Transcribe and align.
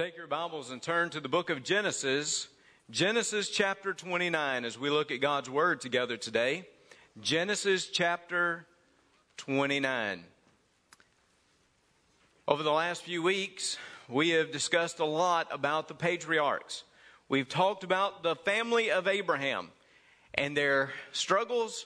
Take 0.00 0.16
your 0.16 0.26
Bibles 0.26 0.70
and 0.70 0.80
turn 0.80 1.10
to 1.10 1.20
the 1.20 1.28
book 1.28 1.50
of 1.50 1.62
Genesis, 1.62 2.48
Genesis 2.88 3.50
chapter 3.50 3.92
29, 3.92 4.64
as 4.64 4.78
we 4.78 4.88
look 4.88 5.10
at 5.10 5.20
God's 5.20 5.50
Word 5.50 5.82
together 5.82 6.16
today. 6.16 6.66
Genesis 7.20 7.86
chapter 7.86 8.64
29. 9.36 10.24
Over 12.48 12.62
the 12.62 12.72
last 12.72 13.02
few 13.02 13.22
weeks, 13.22 13.76
we 14.08 14.30
have 14.30 14.50
discussed 14.50 15.00
a 15.00 15.04
lot 15.04 15.48
about 15.50 15.86
the 15.86 15.94
patriarchs. 15.94 16.84
We've 17.28 17.46
talked 17.46 17.84
about 17.84 18.22
the 18.22 18.36
family 18.36 18.90
of 18.90 19.06
Abraham 19.06 19.68
and 20.32 20.56
their 20.56 20.92
struggles 21.12 21.84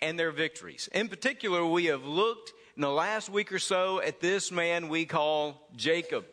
and 0.00 0.16
their 0.16 0.30
victories. 0.30 0.88
In 0.94 1.08
particular, 1.08 1.66
we 1.66 1.86
have 1.86 2.04
looked 2.04 2.52
in 2.76 2.82
the 2.82 2.90
last 2.90 3.28
week 3.28 3.50
or 3.50 3.58
so 3.58 4.00
at 4.00 4.20
this 4.20 4.52
man 4.52 4.88
we 4.88 5.04
call 5.04 5.68
Jacob. 5.74 6.26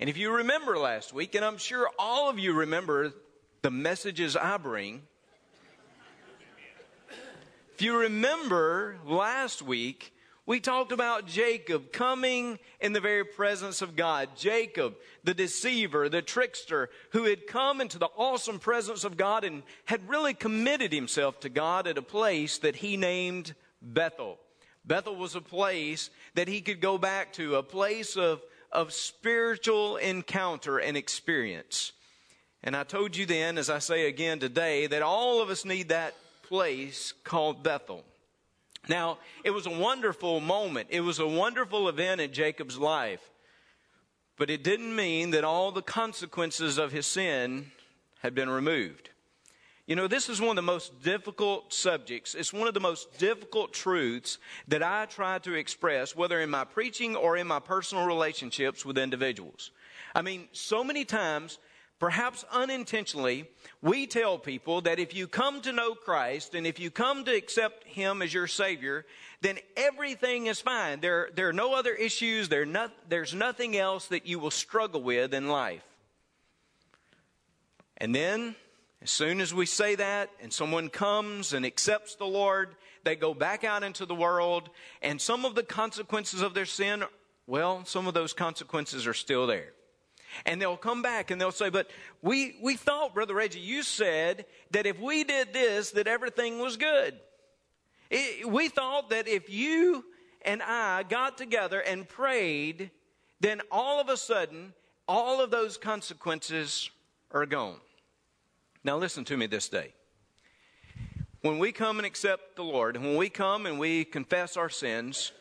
And 0.00 0.08
if 0.08 0.16
you 0.16 0.34
remember 0.34 0.78
last 0.78 1.12
week, 1.12 1.34
and 1.34 1.44
I'm 1.44 1.58
sure 1.58 1.86
all 1.98 2.30
of 2.30 2.38
you 2.38 2.54
remember 2.54 3.12
the 3.60 3.70
messages 3.70 4.34
I 4.34 4.56
bring, 4.56 5.02
if 7.74 7.82
you 7.82 7.98
remember 7.98 8.96
last 9.04 9.60
week, 9.60 10.14
we 10.46 10.58
talked 10.58 10.90
about 10.90 11.26
Jacob 11.26 11.92
coming 11.92 12.58
in 12.80 12.94
the 12.94 13.00
very 13.00 13.24
presence 13.24 13.82
of 13.82 13.94
God. 13.94 14.30
Jacob, 14.38 14.94
the 15.22 15.34
deceiver, 15.34 16.08
the 16.08 16.22
trickster, 16.22 16.88
who 17.10 17.24
had 17.24 17.46
come 17.46 17.82
into 17.82 17.98
the 17.98 18.08
awesome 18.16 18.58
presence 18.58 19.04
of 19.04 19.18
God 19.18 19.44
and 19.44 19.62
had 19.84 20.08
really 20.08 20.32
committed 20.32 20.94
himself 20.94 21.40
to 21.40 21.50
God 21.50 21.86
at 21.86 21.98
a 21.98 22.02
place 22.02 22.56
that 22.58 22.76
he 22.76 22.96
named 22.96 23.54
Bethel. 23.82 24.38
Bethel 24.82 25.16
was 25.16 25.34
a 25.34 25.42
place 25.42 26.08
that 26.36 26.48
he 26.48 26.62
could 26.62 26.80
go 26.80 26.96
back 26.96 27.34
to, 27.34 27.56
a 27.56 27.62
place 27.62 28.16
of 28.16 28.40
of 28.72 28.92
spiritual 28.92 29.96
encounter 29.96 30.78
and 30.78 30.96
experience. 30.96 31.92
And 32.62 32.76
I 32.76 32.84
told 32.84 33.16
you 33.16 33.26
then, 33.26 33.58
as 33.58 33.70
I 33.70 33.78
say 33.78 34.06
again 34.06 34.38
today, 34.38 34.86
that 34.86 35.02
all 35.02 35.40
of 35.40 35.50
us 35.50 35.64
need 35.64 35.88
that 35.88 36.14
place 36.42 37.12
called 37.24 37.62
Bethel. 37.62 38.04
Now, 38.88 39.18
it 39.44 39.50
was 39.50 39.66
a 39.66 39.70
wonderful 39.70 40.40
moment. 40.40 40.88
It 40.90 41.00
was 41.00 41.18
a 41.18 41.26
wonderful 41.26 41.88
event 41.88 42.20
in 42.20 42.32
Jacob's 42.32 42.78
life. 42.78 43.20
But 44.36 44.50
it 44.50 44.64
didn't 44.64 44.94
mean 44.94 45.30
that 45.30 45.44
all 45.44 45.70
the 45.70 45.82
consequences 45.82 46.78
of 46.78 46.92
his 46.92 47.06
sin 47.06 47.72
had 48.20 48.34
been 48.34 48.48
removed. 48.48 49.10
You 49.90 49.96
know, 49.96 50.06
this 50.06 50.28
is 50.28 50.40
one 50.40 50.50
of 50.50 50.54
the 50.56 50.62
most 50.62 51.02
difficult 51.02 51.72
subjects. 51.72 52.36
It's 52.36 52.52
one 52.52 52.68
of 52.68 52.74
the 52.74 52.78
most 52.78 53.18
difficult 53.18 53.72
truths 53.72 54.38
that 54.68 54.84
I 54.84 55.06
try 55.06 55.40
to 55.40 55.54
express, 55.54 56.14
whether 56.14 56.40
in 56.40 56.48
my 56.48 56.62
preaching 56.62 57.16
or 57.16 57.36
in 57.36 57.48
my 57.48 57.58
personal 57.58 58.06
relationships 58.06 58.84
with 58.86 58.96
individuals. 58.96 59.72
I 60.14 60.22
mean, 60.22 60.46
so 60.52 60.84
many 60.84 61.04
times, 61.04 61.58
perhaps 61.98 62.44
unintentionally, 62.52 63.50
we 63.82 64.06
tell 64.06 64.38
people 64.38 64.80
that 64.82 65.00
if 65.00 65.12
you 65.12 65.26
come 65.26 65.60
to 65.62 65.72
know 65.72 65.96
Christ 65.96 66.54
and 66.54 66.68
if 66.68 66.78
you 66.78 66.92
come 66.92 67.24
to 67.24 67.34
accept 67.34 67.82
Him 67.82 68.22
as 68.22 68.32
your 68.32 68.46
Savior, 68.46 69.04
then 69.40 69.58
everything 69.76 70.46
is 70.46 70.60
fine. 70.60 71.00
There, 71.00 71.30
there 71.34 71.48
are 71.48 71.52
no 71.52 71.74
other 71.74 71.94
issues. 71.94 72.48
There 72.48 72.64
not, 72.64 72.92
there's 73.08 73.34
nothing 73.34 73.76
else 73.76 74.06
that 74.06 74.24
you 74.24 74.38
will 74.38 74.52
struggle 74.52 75.02
with 75.02 75.34
in 75.34 75.48
life. 75.48 75.82
And 77.96 78.14
then 78.14 78.54
as 79.02 79.10
soon 79.10 79.40
as 79.40 79.54
we 79.54 79.64
say 79.64 79.94
that 79.94 80.30
and 80.42 80.52
someone 80.52 80.88
comes 80.90 81.54
and 81.54 81.64
accepts 81.64 82.16
the 82.16 82.26
Lord, 82.26 82.74
they 83.02 83.16
go 83.16 83.32
back 83.32 83.64
out 83.64 83.82
into 83.82 84.04
the 84.04 84.14
world, 84.14 84.68
and 85.00 85.18
some 85.20 85.46
of 85.46 85.54
the 85.54 85.62
consequences 85.62 86.42
of 86.42 86.52
their 86.52 86.66
sin, 86.66 87.04
well, 87.46 87.84
some 87.86 88.06
of 88.06 88.12
those 88.12 88.34
consequences 88.34 89.06
are 89.06 89.14
still 89.14 89.46
there. 89.46 89.72
And 90.44 90.60
they'll 90.60 90.76
come 90.76 91.02
back 91.02 91.30
and 91.30 91.40
they'll 91.40 91.50
say, 91.50 91.70
But 91.70 91.90
we, 92.22 92.56
we 92.62 92.76
thought, 92.76 93.14
Brother 93.14 93.34
Reggie, 93.34 93.58
you 93.58 93.82
said 93.82 94.44
that 94.70 94.86
if 94.86 95.00
we 95.00 95.24
did 95.24 95.52
this, 95.52 95.90
that 95.92 96.06
everything 96.06 96.58
was 96.58 96.76
good. 96.76 97.18
It, 98.10 98.48
we 98.48 98.68
thought 98.68 99.10
that 99.10 99.26
if 99.26 99.50
you 99.50 100.04
and 100.42 100.62
I 100.62 101.02
got 101.04 101.36
together 101.38 101.80
and 101.80 102.08
prayed, 102.08 102.90
then 103.40 103.60
all 103.72 104.00
of 104.00 104.08
a 104.08 104.16
sudden, 104.16 104.72
all 105.08 105.40
of 105.40 105.50
those 105.50 105.76
consequences 105.76 106.90
are 107.32 107.46
gone. 107.46 107.80
Now, 108.82 108.96
listen 108.96 109.24
to 109.26 109.36
me 109.36 109.46
this 109.46 109.68
day. 109.68 109.92
When 111.42 111.58
we 111.58 111.72
come 111.72 111.98
and 111.98 112.06
accept 112.06 112.56
the 112.56 112.64
Lord, 112.64 112.96
and 112.96 113.04
when 113.04 113.16
we 113.16 113.28
come 113.28 113.66
and 113.66 113.78
we 113.78 114.04
confess 114.04 114.56
our 114.56 114.70
sins, 114.70 115.32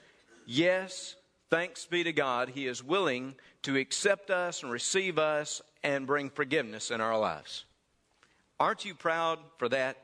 yes, 0.45 1.15
thanks 1.49 1.85
be 1.85 2.03
to 2.03 2.13
God, 2.13 2.49
He 2.49 2.67
is 2.67 2.83
willing 2.83 3.35
to 3.63 3.77
accept 3.77 4.29
us 4.29 4.63
and 4.63 4.71
receive 4.71 5.17
us 5.17 5.61
and 5.83 6.07
bring 6.07 6.29
forgiveness 6.29 6.91
in 6.91 7.01
our 7.01 7.17
lives. 7.17 7.65
Aren't 8.59 8.83
you 8.83 8.93
proud 8.93 9.39
for 9.57 9.69
that? 9.69 9.97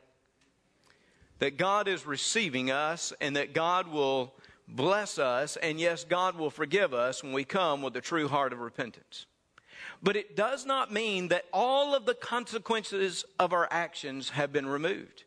That 1.39 1.57
God 1.57 1.89
is 1.89 2.05
receiving 2.05 2.71
us 2.71 3.11
and 3.19 3.35
that 3.35 3.53
God 3.53 3.89
will 3.89 4.33
bless 4.67 5.19
us, 5.19 5.57
and 5.57 5.79
yes, 5.79 6.05
God 6.05 6.37
will 6.37 6.49
forgive 6.49 6.93
us 6.93 7.21
when 7.21 7.33
we 7.33 7.43
come 7.43 7.81
with 7.81 7.95
a 7.97 8.01
true 8.01 8.29
heart 8.29 8.53
of 8.53 8.59
repentance. 8.59 9.25
But 10.03 10.15
it 10.15 10.35
does 10.35 10.65
not 10.65 10.91
mean 10.91 11.29
that 11.29 11.45
all 11.51 11.95
of 11.95 12.05
the 12.05 12.13
consequences 12.13 13.25
of 13.39 13.53
our 13.53 13.67
actions 13.71 14.29
have 14.29 14.51
been 14.51 14.67
removed. 14.67 15.23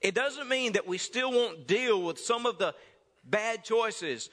It 0.00 0.14
doesn't 0.14 0.48
mean 0.48 0.72
that 0.72 0.86
we 0.86 0.98
still 0.98 1.30
won't 1.30 1.66
deal 1.66 2.02
with 2.02 2.18
some 2.18 2.46
of 2.46 2.58
the 2.58 2.74
bad 3.24 3.64
choices. 3.64 4.30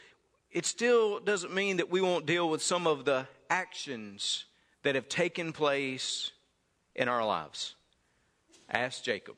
It 0.52 0.66
still 0.66 1.20
doesn't 1.20 1.54
mean 1.54 1.78
that 1.78 1.92
we 1.92 2.02
won't 2.02 2.26
deal 2.26 2.50
with 2.50 2.62
some 2.62 2.88
of 2.88 3.06
the 3.06 3.28
actions 3.50 4.46
that 4.84 4.96
have 4.96 5.10
taken 5.10 5.52
place 5.52 6.32
in 6.96 7.10
our 7.10 7.26
lives. 7.26 7.76
Ask 8.70 9.04
Jacob. 9.04 9.36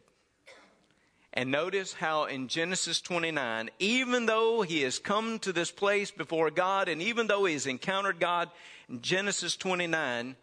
And 1.33 1.49
notice 1.49 1.93
how 1.93 2.25
in 2.25 2.49
Genesis 2.49 2.99
29, 2.99 3.69
even 3.79 4.25
though 4.25 4.63
he 4.63 4.81
has 4.81 4.99
come 4.99 5.39
to 5.39 5.53
this 5.53 5.71
place 5.71 6.11
before 6.11 6.51
God, 6.51 6.89
and 6.89 7.01
even 7.01 7.27
though 7.27 7.45
he 7.45 7.53
has 7.53 7.67
encountered 7.67 8.19
God 8.19 8.49
in 8.89 9.01
Genesis 9.01 9.55
29, 9.55 10.35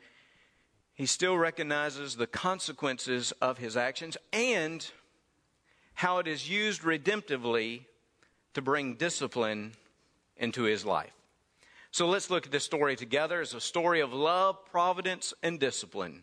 he 0.95 1.07
still 1.07 1.37
recognizes 1.37 2.17
the 2.17 2.27
consequences 2.27 3.33
of 3.43 3.59
his 3.59 3.77
actions 3.77 4.17
and 4.33 4.91
how 5.93 6.19
it 6.19 6.27
is 6.27 6.49
used 6.49 6.83
redemptively 6.83 7.83
to 8.55 8.63
bring 8.63 8.95
discipline 8.95 9.73
into 10.39 10.63
his 10.63 10.87
life. 10.87 11.13
So 11.91 12.09
let's 12.09 12.31
look 12.31 12.47
at 12.47 12.53
this 12.53 12.65
story 12.65 12.97
together 12.97 13.41
as 13.41 13.53
a 13.53 13.61
story 13.61 14.01
of 14.01 14.13
love, 14.13 14.65
providence, 14.67 15.35
and 15.43 15.61
discipline 15.61 16.23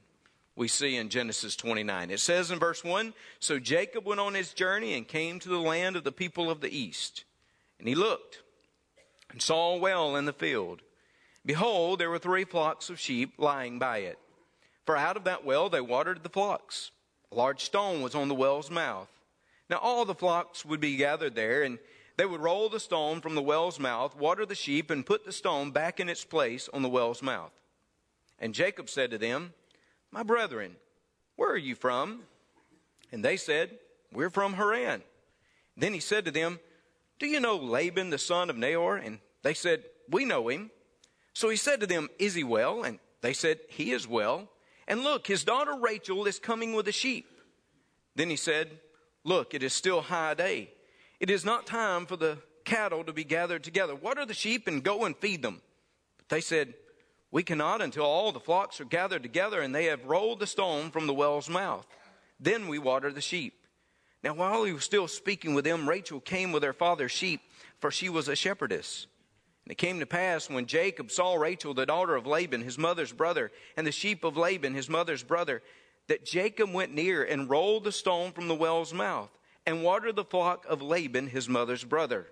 we 0.55 0.67
see 0.67 0.95
in 0.95 1.09
Genesis 1.09 1.55
29. 1.55 2.11
It 2.11 2.19
says 2.19 2.51
in 2.51 2.59
verse 2.59 2.83
1 2.83 3.13
So 3.39 3.59
Jacob 3.59 4.05
went 4.05 4.21
on 4.21 4.33
his 4.33 4.53
journey 4.53 4.93
and 4.93 5.07
came 5.07 5.39
to 5.39 5.49
the 5.49 5.59
land 5.59 5.95
of 5.95 6.03
the 6.03 6.11
people 6.11 6.49
of 6.49 6.61
the 6.61 6.75
east. 6.75 7.25
And 7.79 7.87
he 7.87 7.95
looked 7.95 8.41
and 9.31 9.41
saw 9.41 9.75
a 9.75 9.77
well 9.77 10.15
in 10.15 10.25
the 10.25 10.33
field. 10.33 10.81
Behold, 11.45 11.99
there 11.99 12.09
were 12.09 12.19
three 12.19 12.45
flocks 12.45 12.89
of 12.89 12.99
sheep 12.99 13.33
lying 13.37 13.79
by 13.79 13.99
it. 13.99 14.17
For 14.85 14.95
out 14.95 15.17
of 15.17 15.25
that 15.25 15.43
well 15.43 15.69
they 15.69 15.81
watered 15.81 16.23
the 16.23 16.29
flocks. 16.29 16.91
A 17.31 17.35
large 17.35 17.63
stone 17.63 18.01
was 18.01 18.15
on 18.15 18.29
the 18.29 18.35
well's 18.35 18.71
mouth. 18.71 19.09
Now 19.69 19.77
all 19.77 20.05
the 20.05 20.15
flocks 20.15 20.63
would 20.63 20.79
be 20.79 20.95
gathered 20.95 21.35
there, 21.35 21.63
and 21.63 21.79
they 22.17 22.25
would 22.25 22.39
roll 22.39 22.69
the 22.69 22.79
stone 22.79 23.19
from 23.19 23.35
the 23.35 23.41
well's 23.41 23.79
mouth, 23.79 24.15
water 24.15 24.45
the 24.45 24.55
sheep, 24.55 24.89
and 24.89 25.05
put 25.05 25.25
the 25.25 25.31
stone 25.31 25.71
back 25.71 25.99
in 25.99 26.07
its 26.07 26.23
place 26.23 26.69
on 26.73 26.81
the 26.81 26.89
well's 26.89 27.21
mouth. 27.21 27.51
And 28.39 28.53
Jacob 28.53 28.89
said 28.89 29.11
to 29.11 29.17
them, 29.17 29.53
My 30.15 30.23
brethren, 30.23 30.77
where 31.35 31.51
are 31.51 31.57
you 31.57 31.75
from? 31.75 32.21
And 33.11 33.23
they 33.23 33.35
said, 33.35 33.77
We're 34.13 34.29
from 34.29 34.53
Haran. 34.53 35.03
Then 35.75 35.93
he 35.93 35.99
said 35.99 36.23
to 36.23 36.31
them, 36.31 36.61
Do 37.19 37.27
you 37.27 37.41
know 37.41 37.57
Laban 37.57 38.11
the 38.11 38.17
son 38.17 38.49
of 38.49 38.55
Nahor? 38.55 38.95
And 38.95 39.19
they 39.43 39.53
said, 39.53 39.83
We 40.09 40.23
know 40.23 40.47
him. 40.47 40.71
So 41.33 41.49
he 41.49 41.57
said 41.57 41.81
to 41.81 41.85
them, 41.85 42.07
Is 42.17 42.33
he 42.33 42.45
well? 42.45 42.83
And 42.83 42.99
they 43.19 43.33
said, 43.33 43.59
He 43.67 43.91
is 43.91 44.07
well. 44.07 44.47
And 44.87 45.03
look, 45.03 45.27
his 45.27 45.43
daughter 45.43 45.75
Rachel 45.75 46.25
is 46.27 46.39
coming 46.39 46.73
with 46.73 46.85
the 46.85 46.93
sheep. 46.93 47.27
Then 48.15 48.29
he 48.29 48.37
said, 48.37 48.79
Look, 49.25 49.53
it 49.53 49.63
is 49.63 49.73
still 49.73 49.99
high 49.99 50.33
day. 50.33 50.69
It 51.19 51.29
is 51.29 51.43
not 51.43 51.65
time 51.65 52.05
for 52.05 52.15
the 52.15 52.37
cattle 52.63 53.03
to 53.03 53.11
be 53.11 53.25
gathered 53.25 53.65
together. 53.65 53.93
Water 53.93 54.25
the 54.25 54.33
sheep 54.33 54.65
and 54.65 54.81
go 54.81 55.03
and 55.03 55.17
feed 55.17 55.41
them. 55.41 55.61
But 56.17 56.29
they 56.29 56.41
said, 56.41 56.73
We 57.35 57.43
cannot 57.43 57.81
until 57.81 58.05
all 58.05 58.31
the 58.31 58.39
flocks 58.39 58.79
are 58.79 58.85
gathered 58.85 59.21
together 59.21 59.59
and 59.59 59.75
they 59.75 59.87
have 59.87 60.05
rolled 60.05 60.39
the 60.39 60.47
stone 60.47 60.89
from 60.89 61.05
the 61.05 61.13
well's 61.13 61.49
mouth. 61.49 61.85
Then 62.39 62.69
we 62.69 62.79
water 62.79 63.11
the 63.11 63.19
sheep. 63.19 63.55
Now, 64.23 64.35
while 64.35 64.63
he 64.63 64.71
was 64.71 64.85
still 64.85 65.09
speaking 65.09 65.53
with 65.53 65.65
them, 65.65 65.89
Rachel 65.89 66.21
came 66.21 66.53
with 66.53 66.63
her 66.63 66.71
father's 66.71 67.11
sheep, 67.11 67.41
for 67.81 67.91
she 67.91 68.07
was 68.07 68.29
a 68.29 68.37
shepherdess. 68.37 69.07
And 69.65 69.73
it 69.73 69.77
came 69.77 69.99
to 69.99 70.05
pass 70.05 70.49
when 70.49 70.65
Jacob 70.65 71.11
saw 71.11 71.35
Rachel, 71.35 71.73
the 71.73 71.85
daughter 71.85 72.15
of 72.15 72.25
Laban, 72.25 72.61
his 72.61 72.77
mother's 72.77 73.11
brother, 73.11 73.51
and 73.75 73.85
the 73.85 73.91
sheep 73.91 74.23
of 74.23 74.37
Laban, 74.37 74.73
his 74.73 74.87
mother's 74.87 75.21
brother, 75.21 75.61
that 76.07 76.25
Jacob 76.25 76.71
went 76.71 76.93
near 76.93 77.21
and 77.21 77.49
rolled 77.49 77.83
the 77.83 77.91
stone 77.91 78.31
from 78.31 78.47
the 78.47 78.55
well's 78.55 78.93
mouth 78.93 79.37
and 79.65 79.83
watered 79.83 80.15
the 80.15 80.23
flock 80.23 80.65
of 80.69 80.81
Laban, 80.81 81.27
his 81.27 81.49
mother's 81.49 81.83
brother. 81.83 82.27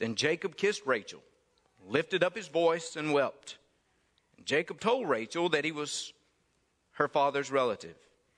Then 0.00 0.16
Jacob 0.16 0.56
kissed 0.56 0.84
Rachel, 0.86 1.22
lifted 1.88 2.24
up 2.24 2.36
his 2.36 2.48
voice, 2.48 2.96
and 2.96 3.12
wept. 3.12 3.58
Jacob 4.44 4.80
told 4.80 5.08
Rachel 5.08 5.48
that 5.50 5.64
he 5.64 5.72
was 5.72 6.12
her 6.92 7.08
father's 7.08 7.50
relative 7.50 7.96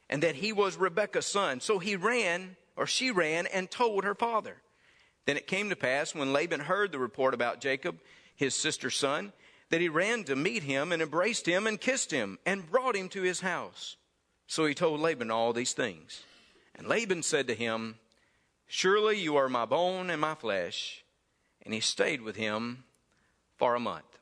and 0.08 0.22
that 0.22 0.36
he 0.36 0.52
was 0.52 0.76
Rebekah's 0.76 1.26
son. 1.26 1.60
So 1.60 1.78
he 1.78 1.96
ran, 1.96 2.56
or 2.76 2.86
she 2.86 3.10
ran, 3.10 3.46
and 3.46 3.70
told 3.70 4.04
her 4.04 4.14
father. 4.14 4.56
Then 5.24 5.36
it 5.36 5.46
came 5.46 5.68
to 5.70 5.76
pass 5.76 6.14
when 6.14 6.32
Laban 6.32 6.60
heard 6.60 6.92
the 6.92 6.98
report 6.98 7.34
about 7.34 7.60
Jacob, 7.60 7.98
his 8.36 8.54
sister's 8.54 8.96
son, 8.96 9.32
that 9.70 9.80
he 9.80 9.88
ran 9.88 10.22
to 10.24 10.36
meet 10.36 10.62
him 10.62 10.92
and 10.92 11.02
embraced 11.02 11.46
him 11.46 11.66
and 11.66 11.80
kissed 11.80 12.12
him 12.12 12.38
and 12.46 12.70
brought 12.70 12.94
him 12.94 13.08
to 13.10 13.22
his 13.22 13.40
house. 13.40 13.96
So 14.46 14.64
he 14.66 14.74
told 14.74 15.00
Laban 15.00 15.32
all 15.32 15.52
these 15.52 15.72
things. 15.72 16.22
And 16.76 16.86
Laban 16.86 17.24
said 17.24 17.48
to 17.48 17.54
him, 17.54 17.96
Surely 18.68 19.18
you 19.18 19.36
are 19.36 19.48
my 19.48 19.64
bone 19.64 20.10
and 20.10 20.20
my 20.20 20.36
flesh. 20.36 21.04
And 21.62 21.74
he 21.74 21.80
stayed 21.80 22.22
with 22.22 22.36
him 22.36 22.84
for 23.56 23.74
a 23.74 23.80
month. 23.80 24.15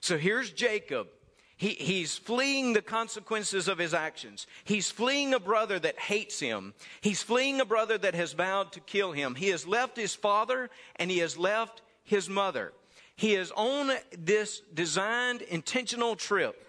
So 0.00 0.18
here's 0.18 0.50
Jacob. 0.50 1.08
He, 1.56 1.70
he's 1.70 2.16
fleeing 2.16 2.72
the 2.72 2.80
consequences 2.80 3.68
of 3.68 3.76
his 3.76 3.92
actions. 3.92 4.46
He's 4.64 4.90
fleeing 4.90 5.34
a 5.34 5.38
brother 5.38 5.78
that 5.78 5.98
hates 5.98 6.40
him. 6.40 6.72
He's 7.02 7.22
fleeing 7.22 7.60
a 7.60 7.66
brother 7.66 7.98
that 7.98 8.14
has 8.14 8.32
vowed 8.32 8.72
to 8.72 8.80
kill 8.80 9.12
him. 9.12 9.34
He 9.34 9.48
has 9.48 9.66
left 9.66 9.96
his 9.96 10.14
father 10.14 10.70
and 10.96 11.10
he 11.10 11.18
has 11.18 11.36
left 11.36 11.82
his 12.02 12.30
mother. 12.30 12.72
He 13.14 13.34
is 13.34 13.52
on 13.54 13.92
this 14.16 14.62
designed, 14.72 15.42
intentional 15.42 16.16
trip 16.16 16.66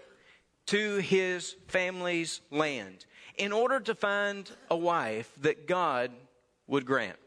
to 0.65 0.97
his 0.97 1.55
family's 1.67 2.41
land 2.51 3.05
in 3.37 3.53
order 3.53 3.79
to 3.79 3.95
find 3.95 4.51
a 4.69 4.75
wife 4.75 5.31
that 5.39 5.67
God 5.67 6.11
would 6.67 6.85
grant. 6.85 7.17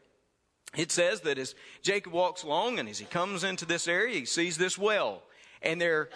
It 0.77 0.91
says 0.91 1.21
that 1.21 1.39
as 1.39 1.55
Jacob 1.81 2.13
walks 2.13 2.43
along 2.43 2.77
and 2.77 2.87
as 2.87 2.99
he 2.99 3.05
comes 3.05 3.43
into 3.43 3.65
this 3.65 3.87
area, 3.87 4.19
he 4.19 4.25
sees 4.25 4.57
this 4.57 4.77
well. 4.77 5.23
And 5.65 5.81
there 5.81 5.99
are 5.99 6.09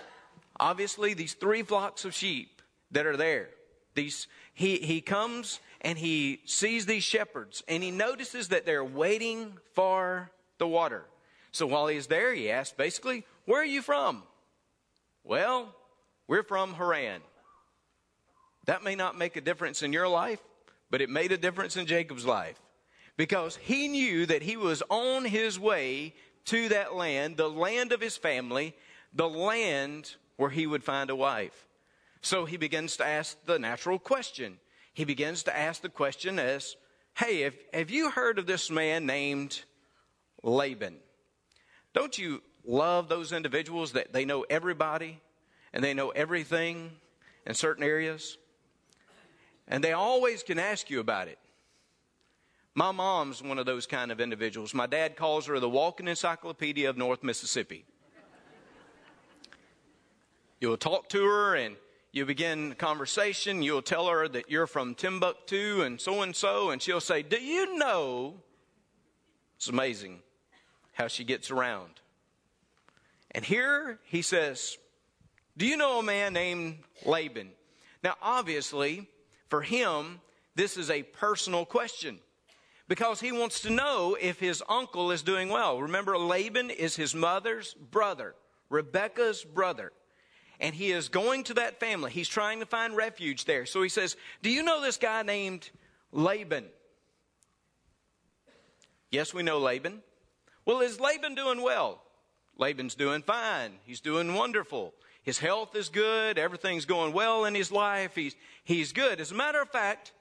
obviously 0.59 1.13
these 1.13 1.33
three 1.33 1.63
flocks 1.63 2.05
of 2.05 2.13
sheep 2.13 2.61
that 2.91 3.05
are 3.05 3.17
there. 3.17 3.49
These, 3.95 4.27
he, 4.53 4.77
he 4.77 5.01
comes 5.01 5.59
and 5.81 5.97
he 5.97 6.41
sees 6.45 6.85
these 6.85 7.03
shepherds 7.03 7.63
and 7.67 7.83
he 7.83 7.91
notices 7.91 8.49
that 8.49 8.65
they're 8.65 8.83
waiting 8.83 9.57
for 9.73 10.31
the 10.59 10.67
water. 10.67 11.03
So 11.51 11.65
while 11.65 11.87
he's 11.87 12.07
there, 12.07 12.33
he 12.33 12.51
asks 12.51 12.75
basically, 12.75 13.25
Where 13.45 13.61
are 13.61 13.65
you 13.65 13.81
from? 13.81 14.23
Well, 15.23 15.73
we're 16.27 16.43
from 16.43 16.75
Haran. 16.75 17.21
That 18.65 18.83
may 18.83 18.95
not 18.95 19.17
make 19.17 19.35
a 19.35 19.41
difference 19.41 19.81
in 19.81 19.93
your 19.93 20.07
life, 20.07 20.39
but 20.91 21.01
it 21.01 21.09
made 21.09 21.31
a 21.31 21.37
difference 21.37 21.75
in 21.75 21.87
Jacob's 21.87 22.25
life 22.25 22.59
because 23.17 23.57
he 23.57 23.87
knew 23.87 24.25
that 24.27 24.43
he 24.43 24.57
was 24.57 24.83
on 24.89 25.25
his 25.25 25.59
way 25.59 26.13
to 26.45 26.69
that 26.69 26.95
land, 26.95 27.37
the 27.37 27.49
land 27.49 27.91
of 27.91 28.01
his 28.01 28.15
family, 28.15 28.75
the 29.13 29.29
land 29.29 30.15
where 30.37 30.49
he 30.49 30.67
would 30.67 30.83
find 30.83 31.09
a 31.09 31.15
wife. 31.15 31.67
So 32.21 32.45
he 32.45 32.57
begins 32.57 32.97
to 32.97 33.05
ask 33.07 33.37
the 33.45 33.59
natural 33.59 33.99
question. 33.99 34.59
He 34.93 35.05
begins 35.05 35.43
to 35.43 35.57
ask 35.57 35.81
the 35.81 35.89
question 35.89 36.39
as, 36.39 36.75
Hey, 37.15 37.41
have, 37.41 37.55
have 37.73 37.89
you 37.89 38.11
heard 38.11 38.39
of 38.39 38.45
this 38.45 38.69
man 38.69 39.05
named 39.05 39.63
Laban? 40.43 40.97
Don't 41.93 42.17
you 42.17 42.41
love 42.65 43.09
those 43.09 43.31
individuals 43.31 43.93
that 43.93 44.13
they 44.13 44.25
know 44.25 44.45
everybody 44.49 45.19
and 45.73 45.83
they 45.83 45.93
know 45.93 46.09
everything 46.09 46.91
in 47.45 47.53
certain 47.53 47.83
areas? 47.83 48.37
And 49.67 49.83
they 49.83 49.93
always 49.93 50.43
can 50.43 50.59
ask 50.59 50.89
you 50.89 50.99
about 50.99 51.27
it. 51.27 51.39
My 52.75 52.91
mom's 52.91 53.43
one 53.43 53.59
of 53.59 53.65
those 53.65 53.85
kind 53.85 54.11
of 54.11 54.21
individuals. 54.21 54.73
My 54.73 54.87
dad 54.87 55.15
calls 55.15 55.47
her 55.47 55.59
the 55.59 55.69
walking 55.69 56.07
encyclopedia 56.07 56.89
of 56.89 56.97
North 56.97 57.23
Mississippi. 57.23 57.85
You'll 60.59 60.77
talk 60.77 61.09
to 61.09 61.23
her 61.23 61.55
and 61.55 61.75
you 62.11 62.25
begin 62.25 62.73
conversation. 62.75 63.61
You'll 63.61 63.81
tell 63.81 64.07
her 64.07 64.27
that 64.27 64.49
you're 64.49 64.67
from 64.67 64.95
Timbuktu 64.95 65.81
and 65.81 66.01
so 66.01 66.21
and 66.21 66.35
so, 66.35 66.71
and 66.71 66.81
she'll 66.81 66.99
say, 66.99 67.21
Do 67.21 67.41
you 67.41 67.77
know? 67.77 68.35
It's 69.57 69.69
amazing 69.69 70.19
how 70.93 71.07
she 71.07 71.23
gets 71.23 71.51
around. 71.51 72.01
And 73.31 73.45
here 73.45 73.99
he 74.05 74.21
says, 74.21 74.77
Do 75.55 75.65
you 75.65 75.77
know 75.77 75.99
a 75.99 76.03
man 76.03 76.33
named 76.33 76.79
Laban? 77.05 77.51
Now, 78.03 78.15
obviously, 78.21 79.07
for 79.47 79.61
him, 79.61 80.19
this 80.55 80.77
is 80.77 80.89
a 80.89 81.03
personal 81.03 81.65
question 81.65 82.19
because 82.87 83.21
he 83.21 83.31
wants 83.31 83.61
to 83.61 83.69
know 83.69 84.17
if 84.19 84.39
his 84.39 84.63
uncle 84.67 85.11
is 85.11 85.21
doing 85.21 85.49
well. 85.49 85.79
Remember, 85.79 86.17
Laban 86.17 86.69
is 86.69 86.95
his 86.95 87.13
mother's 87.13 87.75
brother, 87.75 88.35
Rebecca's 88.69 89.43
brother. 89.43 89.93
And 90.59 90.75
he 90.75 90.91
is 90.91 91.07
going 91.07 91.45
to 91.45 91.53
that 91.55 91.79
family. 91.79 92.11
He's 92.11 92.27
trying 92.27 92.59
to 92.59 92.65
find 92.65 92.95
refuge 92.95 93.45
there. 93.45 93.65
So 93.65 93.81
he 93.81 93.89
says, 93.89 94.17
Do 94.41 94.49
you 94.49 94.63
know 94.63 94.81
this 94.81 94.97
guy 94.97 95.23
named 95.23 95.69
Laban? 96.11 96.65
Yes, 99.11 99.33
we 99.33 99.41
know 99.41 99.59
Laban. 99.59 100.01
Well, 100.65 100.81
is 100.81 100.99
Laban 100.99 101.35
doing 101.35 101.61
well? 101.61 102.01
Laban's 102.57 102.95
doing 102.95 103.21
fine. 103.21 103.71
He's 103.83 104.01
doing 104.01 104.33
wonderful. 104.33 104.93
His 105.23 105.39
health 105.39 105.75
is 105.75 105.89
good. 105.89 106.37
Everything's 106.37 106.85
going 106.85 107.13
well 107.13 107.45
in 107.45 107.55
his 107.55 107.71
life. 107.71 108.15
He's, 108.15 108.35
he's 108.63 108.91
good. 108.91 109.19
As 109.19 109.31
a 109.31 109.35
matter 109.35 109.61
of 109.61 109.69
fact, 109.69 110.11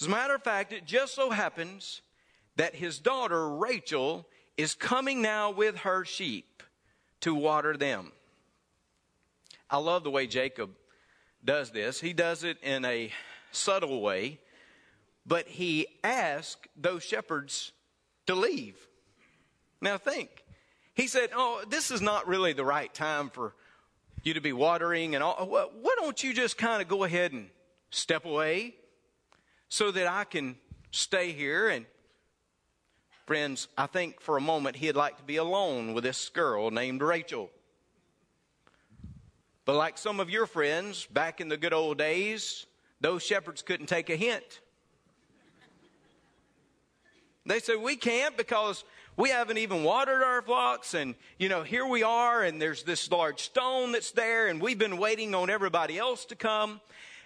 as 0.00 0.06
a 0.06 0.10
matter 0.10 0.34
of 0.34 0.42
fact, 0.42 0.72
it 0.72 0.84
just 0.84 1.14
so 1.14 1.30
happens 1.30 2.02
that 2.56 2.74
his 2.74 2.98
daughter, 2.98 3.48
Rachel, 3.48 4.26
is 4.56 4.74
coming 4.74 5.22
now 5.22 5.50
with 5.50 5.78
her 5.78 6.04
sheep 6.04 6.62
to 7.20 7.34
water 7.34 7.76
them. 7.76 8.12
I 9.70 9.78
love 9.78 10.04
the 10.04 10.10
way 10.10 10.26
Jacob 10.26 10.70
does 11.44 11.70
this. 11.70 12.00
He 12.00 12.12
does 12.12 12.44
it 12.44 12.58
in 12.62 12.84
a 12.84 13.12
subtle 13.52 14.00
way, 14.00 14.40
but 15.26 15.46
he 15.46 15.86
asks 16.02 16.68
those 16.76 17.02
shepherds 17.02 17.72
to 18.26 18.34
leave. 18.34 18.76
Now 19.80 19.98
think. 19.98 20.44
He 20.94 21.06
said, 21.06 21.30
Oh, 21.34 21.62
this 21.68 21.90
is 21.90 22.00
not 22.00 22.26
really 22.26 22.52
the 22.52 22.64
right 22.64 22.92
time 22.92 23.30
for 23.30 23.54
you 24.24 24.34
to 24.34 24.40
be 24.40 24.52
watering 24.52 25.14
and 25.14 25.22
all. 25.22 25.46
Why 25.46 25.94
don't 25.98 26.22
you 26.22 26.34
just 26.34 26.58
kind 26.58 26.82
of 26.82 26.88
go 26.88 27.04
ahead 27.04 27.32
and 27.32 27.48
step 27.90 28.24
away? 28.24 28.74
so 29.68 29.90
that 29.90 30.06
I 30.06 30.24
can 30.24 30.56
stay 30.90 31.32
here. 31.32 31.68
And 31.68 31.86
friends, 33.26 33.68
I 33.76 33.86
think 33.86 34.20
for 34.20 34.36
a 34.36 34.40
moment 34.40 34.76
he'd 34.76 34.96
like 34.96 35.16
to 35.18 35.22
be 35.22 35.36
alone 35.36 35.94
with 35.94 36.04
this 36.04 36.28
girl 36.28 36.70
named 36.70 37.02
Rachel. 37.02 37.50
But 39.68 39.76
like 39.76 39.98
some 39.98 40.18
of 40.18 40.30
your 40.30 40.46
friends 40.46 41.04
back 41.12 41.42
in 41.42 41.50
the 41.50 41.58
good 41.58 41.74
old 41.74 41.98
days, 41.98 42.64
those 43.02 43.22
shepherds 43.22 43.60
couldn't 43.60 43.84
take 43.84 44.08
a 44.08 44.16
hint. 44.16 44.62
They 47.44 47.60
said, 47.60 47.76
We 47.76 47.96
can't 47.96 48.34
because 48.34 48.82
we 49.18 49.28
haven't 49.28 49.58
even 49.58 49.84
watered 49.84 50.22
our 50.22 50.40
flocks. 50.40 50.94
And, 50.94 51.14
you 51.38 51.50
know, 51.50 51.64
here 51.64 51.84
we 51.84 52.02
are, 52.02 52.42
and 52.42 52.62
there's 52.62 52.82
this 52.84 53.10
large 53.10 53.42
stone 53.42 53.92
that's 53.92 54.12
there, 54.12 54.46
and 54.46 54.58
we've 54.58 54.78
been 54.78 54.96
waiting 54.96 55.34
on 55.34 55.50
everybody 55.50 55.98
else 55.98 56.24
to 56.24 56.34
come 56.34 56.80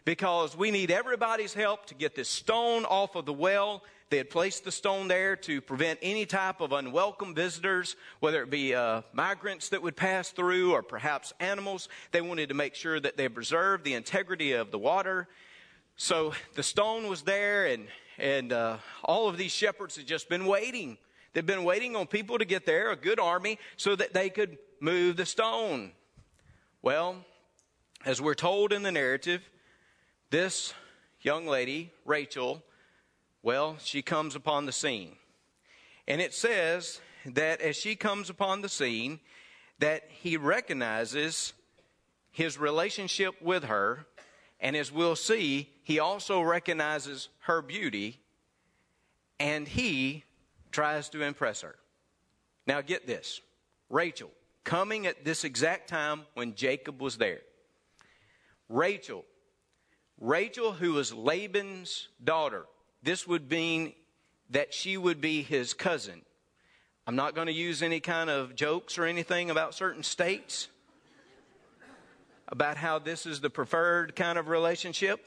because 0.05 0.57
we 0.57 0.73
need 0.73 0.91
everybody's 0.91 1.55
help 1.55 1.87
to 1.87 1.95
get 1.95 2.17
this 2.17 2.29
stone 2.29 2.85
off 2.87 3.15
of 3.15 3.25
the 3.25 3.33
well. 3.33 3.85
They 4.13 4.19
had 4.19 4.29
placed 4.29 4.65
the 4.65 4.73
stone 4.73 5.09
there 5.09 5.37
to 5.37 5.63
prevent 5.63 5.99
any 6.03 6.27
type 6.27 6.61
of 6.61 6.73
unwelcome 6.73 7.35
visitors, 7.35 7.97
whether 8.21 8.43
it 8.43 8.51
be 8.51 8.75
uh, 8.75 9.01
migrants 9.15 9.71
that 9.71 9.81
would 9.81 9.97
pass 9.97 10.29
through 10.29 10.73
or 10.73 10.83
perhaps 10.83 11.33
animals. 11.41 11.89
They 12.11 12.21
wanted 12.21 12.51
to 12.51 12.55
make 12.55 12.75
sure 12.75 13.01
that 13.01 13.17
they 13.17 13.31
preserved 13.31 13.85
the 13.85 13.95
integrity 13.95 14.53
of 14.53 14.71
the 14.71 14.79
water. 14.79 15.29
So 15.97 16.35
the 16.53 16.63
stone 16.63 17.09
was 17.09 17.23
there, 17.23 17.65
and, 17.65 17.87
and 18.19 18.53
uh, 18.53 18.77
all 19.03 19.31
of 19.31 19.39
these 19.39 19.51
shepherds 19.51 19.97
had 19.97 20.07
just 20.07 20.29
been 20.29 20.45
waiting. 20.45 20.99
They'd 21.33 21.47
been 21.47 21.65
waiting 21.65 21.97
on 21.97 22.07
people 22.07 22.37
to 22.37 22.45
get 22.45 22.67
there, 22.67 22.91
a 22.91 22.97
good 22.97 23.19
army, 23.19 23.59
so 23.79 23.97
that 23.97 24.13
they 24.13 24.29
could 24.29 24.59
move 24.79 25.17
the 25.17 25.25
stone. 25.25 25.93
Well, 26.83 27.25
as 28.05 28.21
we're 28.21 28.35
told 28.35 28.75
in 28.75 28.83
the 28.83 28.93
narrative, 28.93 29.41
this 30.29 30.75
young 31.23 31.47
lady, 31.47 31.93
Rachel, 32.05 32.63
well, 33.43 33.77
she 33.79 34.03
comes 34.03 34.35
upon 34.35 34.67
the 34.67 34.73
scene. 34.73 35.17
And 36.07 36.21
it 36.21 36.35
says 36.35 37.01
that 37.27 37.61
as 37.61 37.77
she 37.77 37.97
comes 37.97 38.31
upon 38.31 38.61
the 38.61 38.69
scene, 38.69 39.21
that 39.79 40.05
he 40.09 40.37
recognizes 40.37 41.53
his 42.31 42.59
relationship 42.59 43.41
with 43.43 43.65
her. 43.65 44.07
And 44.61 44.77
as 44.77 44.93
we'll 44.93 45.17
see, 45.17 45.71
he 45.83 45.99
also 45.99 46.41
recognizes 46.41 47.29
her 47.41 47.63
beauty 47.63 48.21
and 49.41 49.67
he 49.67 50.25
tries 50.71 51.09
to 51.11 51.23
impress 51.23 51.63
her. 51.63 51.77
Now, 52.67 52.81
get 52.81 53.07
this 53.07 53.41
Rachel, 53.91 54.31
coming 54.65 55.07
at 55.07 55.25
this 55.25 55.45
exact 55.45 55.89
time 55.89 56.23
when 56.35 56.55
Jacob 56.55 57.03
was 57.03 57.19
there. 57.19 57.41
Rachel 58.69 59.25
Rachel, 60.23 60.71
who 60.71 60.93
was 60.93 61.13
Laban's 61.13 62.07
daughter, 62.23 62.65
this 63.03 63.27
would 63.27 63.51
mean 63.51 63.93
that 64.51 64.73
she 64.73 64.97
would 64.97 65.21
be 65.21 65.43
his 65.43 65.75
cousin. 65.75 66.23
I'm 67.07 67.17
not 67.17 67.35
going 67.35 67.49
to 67.49 67.53
use 67.53 67.83
any 67.83 68.01
kind 68.01 68.31
of 68.31 68.55
jokes 68.55 68.97
or 68.99 69.05
anything 69.05 69.51
about 69.51 69.75
certain 69.75 70.03
states. 70.03 70.69
about 72.49 72.77
how 72.77 72.99
this 72.99 73.25
is 73.25 73.41
the 73.41 73.49
preferred 73.49 74.15
kind 74.15 74.39
of 74.39 74.49
relationship, 74.49 75.27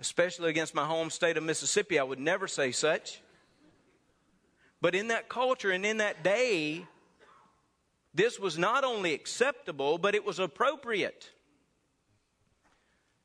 especially 0.00 0.50
against 0.50 0.74
my 0.74 0.84
home 0.84 1.08
state 1.08 1.36
of 1.36 1.44
Mississippi. 1.44 2.00
I 2.00 2.02
would 2.02 2.18
never 2.18 2.48
say 2.48 2.72
such. 2.72 3.22
But 4.80 4.96
in 4.96 5.08
that 5.08 5.28
culture 5.28 5.70
and 5.70 5.86
in 5.86 5.98
that 5.98 6.24
day, 6.24 6.84
this 8.12 8.40
was 8.40 8.58
not 8.58 8.82
only 8.82 9.14
acceptable, 9.14 9.98
but 9.98 10.16
it 10.16 10.24
was 10.24 10.40
appropriate. 10.40 11.30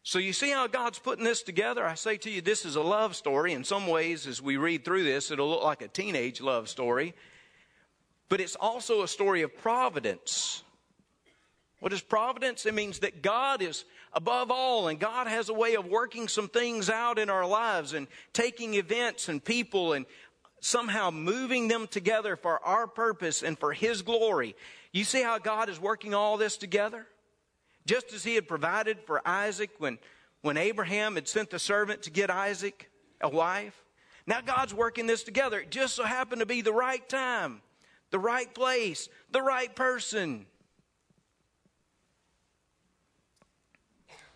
So 0.07 0.19
you 0.19 0.31
see 0.31 0.51
how 0.51 0.67
God's 0.67 0.99
putting 0.99 1.25
this 1.25 1.43
together? 1.43 1.85
I 1.85 1.95
say 1.95 2.15
to 2.15 2.29
you, 2.29 2.39
this 2.39 2.63
is 2.63 2.77
a 2.77 2.81
love 2.81 3.13
story. 3.13 3.51
In 3.51 3.65
some 3.65 3.87
ways, 3.87 4.25
as 4.25 4.41
we 4.41 4.55
read 4.55 4.85
through 4.85 5.03
this, 5.03 5.31
it'll 5.31 5.49
look 5.49 5.65
like 5.65 5.81
a 5.81 5.89
teenage 5.89 6.39
love 6.39 6.69
story. 6.69 7.13
But 8.29 8.39
it's 8.39 8.55
also 8.55 9.03
a 9.03 9.07
story 9.09 9.41
of 9.41 9.57
providence. 9.57 10.63
What 11.81 11.91
is 11.91 11.99
providence? 11.99 12.65
It 12.65 12.73
means 12.73 12.99
that 12.99 13.21
God 13.21 13.61
is 13.61 13.83
above 14.13 14.49
all 14.49 14.87
and 14.87 14.97
God 14.97 15.27
has 15.27 15.49
a 15.49 15.53
way 15.53 15.75
of 15.75 15.87
working 15.87 16.29
some 16.29 16.47
things 16.47 16.89
out 16.89 17.19
in 17.19 17.29
our 17.29 17.45
lives 17.45 17.91
and 17.91 18.07
taking 18.31 18.75
events 18.75 19.27
and 19.27 19.43
people 19.43 19.91
and 19.91 20.05
somehow 20.61 21.11
moving 21.11 21.67
them 21.67 21.85
together 21.85 22.37
for 22.37 22.63
our 22.63 22.87
purpose 22.87 23.43
and 23.43 23.59
for 23.59 23.73
His 23.73 24.03
glory. 24.03 24.55
You 24.93 25.03
see 25.03 25.21
how 25.21 25.37
God 25.37 25.67
is 25.67 25.81
working 25.81 26.13
all 26.13 26.37
this 26.37 26.55
together? 26.55 27.07
Just 27.87 28.13
as 28.13 28.23
He 28.23 28.35
had 28.35 28.47
provided 28.47 28.99
for 29.05 29.27
Isaac 29.27 29.71
when, 29.79 29.97
when 30.41 30.57
Abraham 30.57 31.15
had 31.15 31.27
sent 31.27 31.49
the 31.49 31.57
servant 31.57 32.03
to 32.03 32.11
get 32.11 32.29
Isaac 32.29 32.91
a 33.21 33.29
wife. 33.29 33.83
Now 34.27 34.41
God's 34.41 34.73
working 34.73 35.07
this 35.07 35.23
together. 35.23 35.61
It 35.61 35.71
just 35.71 35.95
so 35.95 36.03
happened 36.03 36.41
to 36.41 36.45
be 36.45 36.61
the 36.61 36.73
right 36.73 37.07
time, 37.07 37.61
the 38.11 38.19
right 38.19 38.53
place, 38.53 39.07
the 39.31 39.41
right 39.41 39.73
person. 39.73 40.45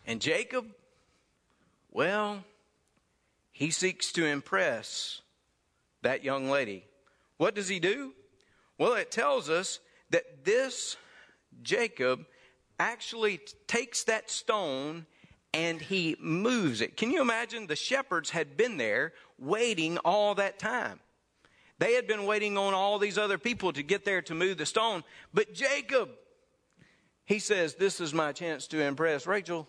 And 0.08 0.22
Jacob, 0.22 0.65
well, 1.91 2.43
he 3.51 3.70
seeks 3.70 4.13
to 4.13 4.25
impress 4.25 5.22
that 6.01 6.24
young 6.24 6.50
lady. 6.50 6.86
What 7.38 7.53
does 7.53 7.67
he 7.67 7.79
do? 7.79 8.13
Well, 8.77 8.93
it 8.93 9.12
tells 9.12 9.50
us 9.50 9.79
that 10.10 10.46
this 10.46 10.96
Jacob 11.62 12.25
actually 12.82 13.40
takes 13.68 14.06
that 14.06 14.30
stone 14.30 15.06
and 15.54 15.80
he 15.80 16.16
moves 16.20 16.82
it. 16.82 16.98
Can 16.98 17.12
you 17.12 17.22
imagine? 17.22 17.68
The 17.68 17.76
shepherds 17.76 18.32
had 18.32 18.58
been 18.58 18.78
there 18.78 19.14
waiting 19.38 19.98
all 20.00 20.36
that 20.36 20.58
time. 20.58 21.00
They 21.78 21.94
had 21.94 22.08
been 22.08 22.26
waiting 22.26 22.58
on 22.58 22.74
all 22.74 23.00
these 23.00 23.18
other 23.18 23.38
people 23.38 23.74
to 23.74 23.84
get 23.84 24.04
there 24.04 24.22
to 24.24 24.34
move 24.34 24.58
the 24.58 24.66
stone. 24.66 25.04
But 25.34 25.54
Jacob, 25.54 26.10
he 27.26 27.40
says, 27.40 27.76
This 27.76 28.00
is 28.00 28.14
my 28.14 28.32
chance 28.32 28.68
to 28.68 28.82
impress 28.82 29.28
Rachel. 29.28 29.68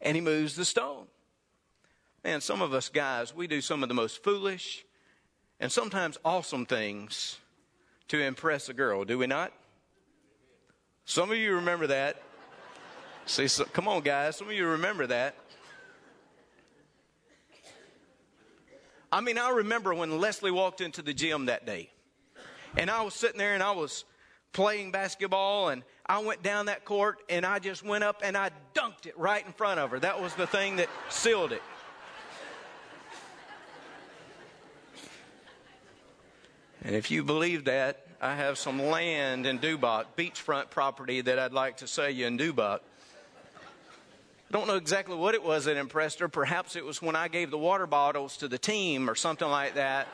And 0.00 0.14
he 0.14 0.20
moves 0.20 0.56
the 0.56 0.64
stone. 0.64 1.06
Man, 2.22 2.40
some 2.40 2.62
of 2.62 2.72
us 2.72 2.88
guys, 2.88 3.34
we 3.34 3.46
do 3.46 3.60
some 3.60 3.82
of 3.82 3.88
the 3.88 3.94
most 3.94 4.22
foolish 4.22 4.84
and 5.58 5.70
sometimes 5.70 6.18
awesome 6.24 6.66
things 6.66 7.38
to 8.08 8.20
impress 8.20 8.68
a 8.68 8.74
girl, 8.74 9.04
do 9.04 9.18
we 9.18 9.26
not? 9.26 9.52
Some 11.06 11.30
of 11.30 11.36
you 11.38 11.54
remember 11.54 11.86
that. 11.86 12.20
See, 13.26 13.46
so, 13.46 13.64
come 13.64 13.86
on, 13.86 14.02
guys. 14.02 14.36
Some 14.36 14.48
of 14.48 14.54
you 14.54 14.66
remember 14.66 15.06
that. 15.06 15.36
I 19.12 19.20
mean, 19.20 19.38
I 19.38 19.50
remember 19.50 19.94
when 19.94 20.18
Leslie 20.20 20.50
walked 20.50 20.80
into 20.80 21.02
the 21.02 21.14
gym 21.14 21.46
that 21.46 21.64
day, 21.64 21.90
and 22.76 22.90
I 22.90 23.02
was 23.02 23.14
sitting 23.14 23.38
there 23.38 23.54
and 23.54 23.62
I 23.62 23.70
was 23.70 24.04
playing 24.52 24.90
basketball, 24.90 25.68
and 25.68 25.84
I 26.04 26.18
went 26.18 26.42
down 26.42 26.66
that 26.66 26.84
court 26.84 27.18
and 27.28 27.46
I 27.46 27.60
just 27.60 27.84
went 27.84 28.02
up 28.02 28.22
and 28.24 28.36
I 28.36 28.50
dunked 28.74 29.06
it 29.06 29.16
right 29.16 29.44
in 29.46 29.52
front 29.52 29.78
of 29.78 29.92
her. 29.92 30.00
That 30.00 30.20
was 30.20 30.34
the 30.34 30.46
thing 30.46 30.76
that 30.76 30.88
sealed 31.08 31.52
it. 31.52 31.62
And 36.82 36.94
if 36.94 37.10
you 37.10 37.24
believe 37.24 37.64
that, 37.64 38.05
I 38.20 38.34
have 38.34 38.56
some 38.56 38.80
land 38.80 39.44
in 39.44 39.58
Dubach, 39.58 40.06
beachfront 40.16 40.70
property 40.70 41.20
that 41.20 41.38
I'd 41.38 41.52
like 41.52 41.78
to 41.78 41.86
sell 41.86 42.08
you 42.08 42.26
in 42.26 42.38
Dubach. 42.38 42.80
I 44.48 44.52
don't 44.52 44.66
know 44.66 44.76
exactly 44.76 45.16
what 45.16 45.34
it 45.34 45.42
was 45.42 45.66
that 45.66 45.76
impressed 45.76 46.20
her. 46.20 46.28
Perhaps 46.28 46.76
it 46.76 46.84
was 46.84 47.02
when 47.02 47.14
I 47.14 47.28
gave 47.28 47.50
the 47.50 47.58
water 47.58 47.86
bottles 47.86 48.38
to 48.38 48.48
the 48.48 48.58
team 48.58 49.10
or 49.10 49.14
something 49.14 49.48
like 49.48 49.74
that. 49.74 50.08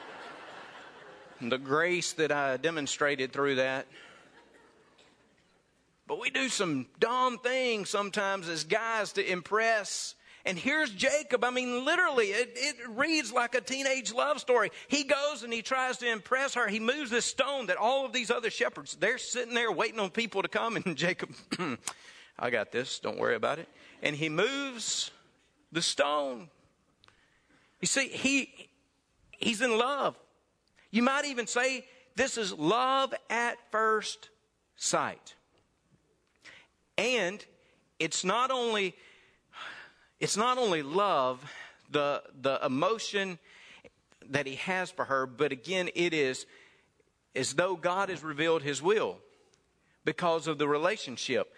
The 1.40 1.58
grace 1.58 2.12
that 2.14 2.32
I 2.32 2.56
demonstrated 2.56 3.32
through 3.32 3.56
that. 3.56 3.86
But 6.08 6.20
we 6.20 6.30
do 6.30 6.48
some 6.48 6.86
dumb 6.98 7.38
things 7.38 7.88
sometimes 7.88 8.48
as 8.48 8.64
guys 8.64 9.12
to 9.12 9.24
impress 9.30 10.14
and 10.44 10.58
here's 10.58 10.90
Jacob. 10.90 11.44
I 11.44 11.50
mean, 11.50 11.84
literally, 11.84 12.26
it, 12.26 12.52
it, 12.56 12.76
reads 12.88 13.32
like 13.32 13.54
a 13.54 13.60
teenage 13.60 14.12
love 14.12 14.40
story. 14.40 14.70
He 14.88 15.04
goes 15.04 15.44
and 15.44 15.52
he 15.52 15.62
tries 15.62 15.98
to 15.98 16.10
impress 16.10 16.54
her. 16.54 16.66
He 16.66 16.80
moves 16.80 17.10
this 17.10 17.24
stone 17.24 17.66
that 17.66 17.76
all 17.76 18.04
of 18.04 18.12
these 18.12 18.30
other 18.30 18.50
shepherds, 18.50 18.96
they're 18.98 19.18
sitting 19.18 19.54
there 19.54 19.70
waiting 19.70 20.00
on 20.00 20.10
people 20.10 20.42
to 20.42 20.48
come. 20.48 20.76
And 20.76 20.96
Jacob, 20.96 21.30
I 22.38 22.50
got 22.50 22.72
this. 22.72 22.98
Don't 22.98 23.18
worry 23.18 23.36
about 23.36 23.60
it. 23.60 23.68
And 24.02 24.16
he 24.16 24.28
moves 24.28 25.12
the 25.70 25.82
stone. 25.82 26.48
You 27.80 27.86
see, 27.86 28.08
he, 28.08 28.68
he's 29.30 29.62
in 29.62 29.78
love. 29.78 30.18
You 30.90 31.02
might 31.02 31.24
even 31.26 31.46
say 31.46 31.84
this 32.16 32.36
is 32.36 32.52
love 32.52 33.14
at 33.30 33.58
first 33.70 34.28
sight. 34.76 35.34
And 36.98 37.44
it's 37.98 38.24
not 38.24 38.50
only 38.50 38.96
it's 40.22 40.36
not 40.36 40.56
only 40.56 40.84
love, 40.84 41.44
the, 41.90 42.22
the 42.40 42.64
emotion 42.64 43.40
that 44.30 44.46
he 44.46 44.54
has 44.54 44.88
for 44.88 45.04
her, 45.06 45.26
but 45.26 45.50
again, 45.50 45.90
it 45.96 46.14
is 46.14 46.46
as 47.34 47.54
though 47.54 47.74
God 47.74 48.08
has 48.08 48.22
revealed 48.22 48.62
his 48.62 48.80
will 48.80 49.18
because 50.04 50.46
of 50.46 50.58
the 50.58 50.68
relationship. 50.68 51.52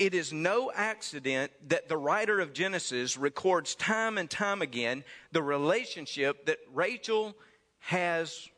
It 0.00 0.14
is 0.14 0.32
no 0.32 0.72
accident 0.74 1.52
that 1.68 1.88
the 1.88 1.96
writer 1.96 2.40
of 2.40 2.52
Genesis 2.52 3.16
records 3.16 3.76
time 3.76 4.18
and 4.18 4.28
time 4.28 4.62
again 4.62 5.04
the 5.30 5.42
relationship 5.42 6.44
that 6.46 6.58
Rachel 6.74 7.36
has 7.78 8.48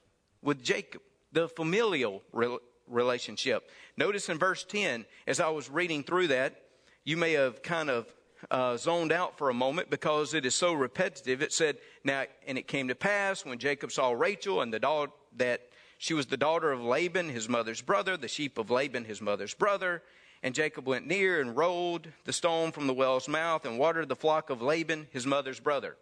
with 0.41 0.63
Jacob, 0.63 1.03
the 1.33 1.49
familial 1.49 2.23
re- 2.33 2.59
relationship. 2.89 3.69
Notice 3.99 4.31
in 4.31 4.39
verse 4.39 4.65
10, 4.65 5.05
as 5.27 5.39
I 5.39 5.51
was 5.51 5.69
reading 5.69 6.03
through 6.03 6.29
that, 6.29 6.63
you 7.05 7.19
may 7.19 7.33
have 7.33 7.63
kind 7.63 7.91
of 7.91 8.07
uh, 8.51 8.77
zoned 8.77 9.13
out 9.13 9.37
for 9.37 9.51
a 9.51 9.55
moment 9.55 9.91
because 9.91 10.35
it 10.35 10.47
is 10.47 10.55
so 10.55 10.73
repetitive. 10.73 11.43
It 11.43 11.53
said, 11.53 11.79
Now, 12.05 12.25
and 12.47 12.57
it 12.57 12.69
came 12.69 12.89
to 12.89 12.95
pass 12.95 13.45
when 13.45 13.59
Jacob 13.59 13.93
saw 13.93 14.11
Rachel 14.13 14.63
and 14.63 14.73
the 14.73 14.79
daughter 14.79 15.13
that 15.37 15.63
she 15.99 16.15
was 16.15 16.27
the 16.27 16.37
daughter 16.37 16.73
of 16.73 16.83
Laban, 16.83 17.29
his 17.29 17.49
mother's 17.49 17.83
brother, 17.83 18.17
the 18.17 18.29
sheep 18.29 18.57
of 18.57 18.71
Laban, 18.71 19.05
his 19.05 19.21
mother's 19.21 19.55
brother. 19.55 20.03
And 20.43 20.55
Jacob 20.55 20.87
went 20.87 21.07
near 21.07 21.41
and 21.41 21.55
rolled 21.55 22.09
the 22.25 22.33
stone 22.33 22.73
from 22.73 22.87
the 22.87 22.95
well's 22.95 23.29
mouth 23.29 23.67
and 23.67 23.79
watered 23.79 24.09
the 24.09 24.17
flock 24.17 24.49
of 24.49 24.63
Laban, 24.63 25.09
his 25.11 25.27
mother's 25.27 25.61
brother. 25.61 25.97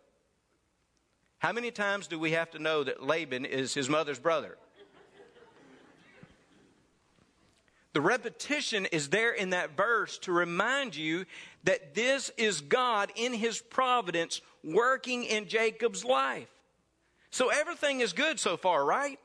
How 1.39 1.53
many 1.53 1.71
times 1.71 2.07
do 2.07 2.19
we 2.19 2.33
have 2.33 2.51
to 2.53 2.59
know 2.59 2.85
that 2.85 3.03
Laban 3.03 3.45
is 3.45 3.75
his 3.75 3.89
mother's 3.89 4.19
brother? 4.19 4.57
The 7.99 8.03
repetition 8.03 8.87
is 8.87 9.09
there 9.09 9.33
in 9.33 9.51
that 9.51 9.77
verse 9.77 10.19
to 10.19 10.31
remind 10.31 10.95
you 10.95 11.25
that 11.65 11.97
this 11.97 12.31
is 12.37 12.61
God 12.61 13.11
in 13.17 13.33
His 13.33 13.59
providence 13.61 14.41
working 14.63 15.25
in 15.25 15.49
Jacob's 15.49 16.05
life. 16.05 16.47
So 17.33 17.49
everything 17.49 17.99
is 17.99 18.13
good 18.13 18.39
so 18.39 18.57
far, 18.57 18.85
right? 18.85 19.19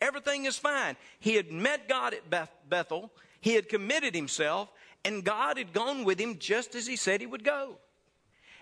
Everything 0.00 0.46
is 0.46 0.56
fine. 0.56 0.96
He 1.20 1.34
had 1.34 1.52
met 1.52 1.86
God 1.86 2.14
at 2.14 2.30
Beth- 2.30 2.56
Bethel, 2.66 3.10
he 3.42 3.52
had 3.52 3.68
committed 3.68 4.14
himself, 4.14 4.72
and 5.04 5.22
God 5.22 5.58
had 5.58 5.74
gone 5.74 6.04
with 6.04 6.18
him 6.18 6.38
just 6.38 6.74
as 6.74 6.86
he 6.86 6.96
said 6.96 7.20
he 7.20 7.26
would 7.26 7.44
go. 7.44 7.76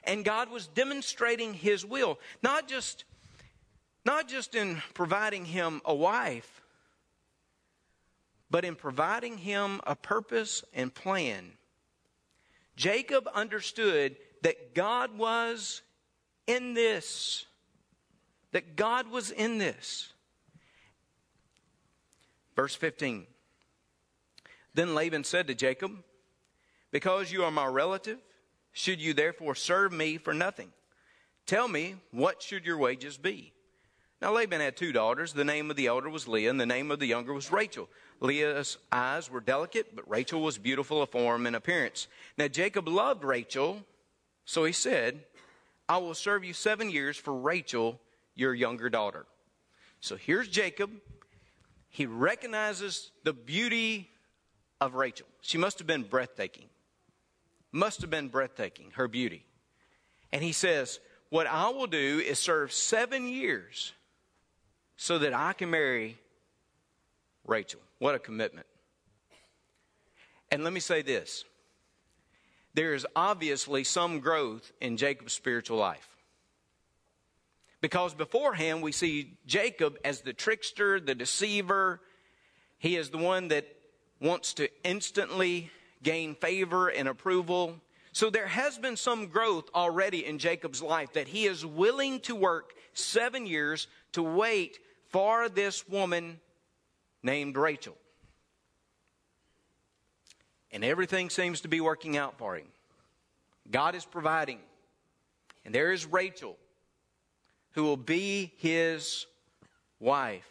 And 0.02 0.24
God 0.24 0.50
was 0.50 0.66
demonstrating 0.66 1.54
his 1.54 1.86
will, 1.86 2.18
not 2.42 2.66
just, 2.66 3.04
not 4.04 4.26
just 4.26 4.56
in 4.56 4.82
providing 4.92 5.44
him 5.44 5.80
a 5.84 5.94
wife, 5.94 6.61
but 8.52 8.66
in 8.66 8.76
providing 8.76 9.38
him 9.38 9.80
a 9.86 9.96
purpose 9.96 10.62
and 10.74 10.94
plan. 10.94 11.52
Jacob 12.76 13.26
understood 13.34 14.14
that 14.42 14.74
God 14.74 15.16
was 15.16 15.80
in 16.46 16.74
this, 16.74 17.46
that 18.52 18.76
God 18.76 19.10
was 19.10 19.30
in 19.30 19.56
this. 19.56 20.12
Verse 22.54 22.74
15. 22.74 23.26
Then 24.74 24.94
Laban 24.94 25.24
said 25.24 25.46
to 25.46 25.54
Jacob, 25.54 25.92
Because 26.90 27.32
you 27.32 27.44
are 27.44 27.50
my 27.50 27.66
relative, 27.66 28.18
should 28.72 29.00
you 29.00 29.14
therefore 29.14 29.54
serve 29.54 29.94
me 29.94 30.18
for 30.18 30.34
nothing? 30.34 30.72
Tell 31.46 31.68
me, 31.68 31.96
what 32.10 32.42
should 32.42 32.66
your 32.66 32.76
wages 32.76 33.16
be? 33.16 33.51
Now 34.22 34.32
Laban 34.32 34.60
had 34.60 34.76
two 34.76 34.92
daughters. 34.92 35.32
The 35.32 35.44
name 35.44 35.68
of 35.68 35.74
the 35.74 35.88
elder 35.88 36.08
was 36.08 36.28
Leah, 36.28 36.48
and 36.48 36.60
the 36.60 36.64
name 36.64 36.92
of 36.92 37.00
the 37.00 37.06
younger 37.06 37.32
was 37.34 37.50
Rachel. 37.50 37.88
Leah's 38.20 38.78
eyes 38.92 39.28
were 39.28 39.40
delicate, 39.40 39.96
but 39.96 40.08
Rachel 40.08 40.40
was 40.40 40.58
beautiful 40.58 41.02
of 41.02 41.10
form 41.10 41.44
and 41.44 41.56
appearance. 41.56 42.06
Now 42.38 42.46
Jacob 42.46 42.86
loved 42.86 43.24
Rachel, 43.24 43.84
so 44.44 44.62
he 44.62 44.72
said, 44.72 45.24
I 45.88 45.98
will 45.98 46.14
serve 46.14 46.44
you 46.44 46.52
seven 46.52 46.88
years 46.88 47.16
for 47.16 47.34
Rachel, 47.34 47.98
your 48.36 48.54
younger 48.54 48.88
daughter. 48.88 49.26
So 49.98 50.14
here's 50.14 50.46
Jacob. 50.46 50.92
He 51.90 52.06
recognizes 52.06 53.10
the 53.24 53.32
beauty 53.32 54.08
of 54.80 54.94
Rachel. 54.94 55.26
She 55.40 55.58
must 55.58 55.80
have 55.80 55.88
been 55.88 56.04
breathtaking. 56.04 56.66
Must 57.72 58.00
have 58.02 58.10
been 58.10 58.28
breathtaking, 58.28 58.92
her 58.94 59.08
beauty. 59.08 59.44
And 60.30 60.44
he 60.44 60.52
says, 60.52 61.00
What 61.28 61.48
I 61.48 61.70
will 61.70 61.88
do 61.88 62.22
is 62.24 62.38
serve 62.38 62.70
seven 62.70 63.26
years 63.26 63.92
so 65.02 65.18
that 65.18 65.34
I 65.34 65.52
can 65.52 65.68
marry 65.68 66.16
Rachel. 67.44 67.80
What 67.98 68.14
a 68.14 68.20
commitment. 68.20 68.68
And 70.52 70.62
let 70.62 70.72
me 70.72 70.78
say 70.78 71.02
this 71.02 71.44
there 72.74 72.94
is 72.94 73.04
obviously 73.16 73.82
some 73.82 74.20
growth 74.20 74.70
in 74.80 74.96
Jacob's 74.96 75.32
spiritual 75.32 75.76
life. 75.76 76.06
Because 77.80 78.14
beforehand, 78.14 78.80
we 78.80 78.92
see 78.92 79.36
Jacob 79.44 79.98
as 80.04 80.20
the 80.20 80.32
trickster, 80.32 81.00
the 81.00 81.16
deceiver. 81.16 82.00
He 82.78 82.94
is 82.94 83.10
the 83.10 83.18
one 83.18 83.48
that 83.48 83.66
wants 84.20 84.54
to 84.54 84.68
instantly 84.84 85.72
gain 86.04 86.36
favor 86.36 86.86
and 86.86 87.08
approval. 87.08 87.74
So 88.12 88.30
there 88.30 88.46
has 88.46 88.78
been 88.78 88.96
some 88.96 89.26
growth 89.26 89.68
already 89.74 90.24
in 90.24 90.38
Jacob's 90.38 90.80
life 90.80 91.14
that 91.14 91.26
he 91.26 91.46
is 91.46 91.66
willing 91.66 92.20
to 92.20 92.36
work 92.36 92.74
seven 92.94 93.48
years 93.48 93.88
to 94.12 94.22
wait 94.22 94.78
for 95.12 95.48
this 95.48 95.86
woman 95.88 96.40
named 97.22 97.56
Rachel. 97.56 97.96
And 100.72 100.82
everything 100.82 101.28
seems 101.30 101.60
to 101.60 101.68
be 101.68 101.80
working 101.80 102.16
out 102.16 102.38
for 102.38 102.56
him. 102.56 102.66
God 103.70 103.94
is 103.94 104.04
providing. 104.04 104.58
And 105.64 105.74
there 105.74 105.92
is 105.92 106.06
Rachel, 106.06 106.56
who 107.72 107.84
will 107.84 107.98
be 107.98 108.52
his 108.56 109.26
wife. 110.00 110.48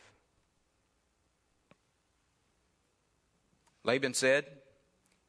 Laban 3.83 4.13
said, 4.13 4.45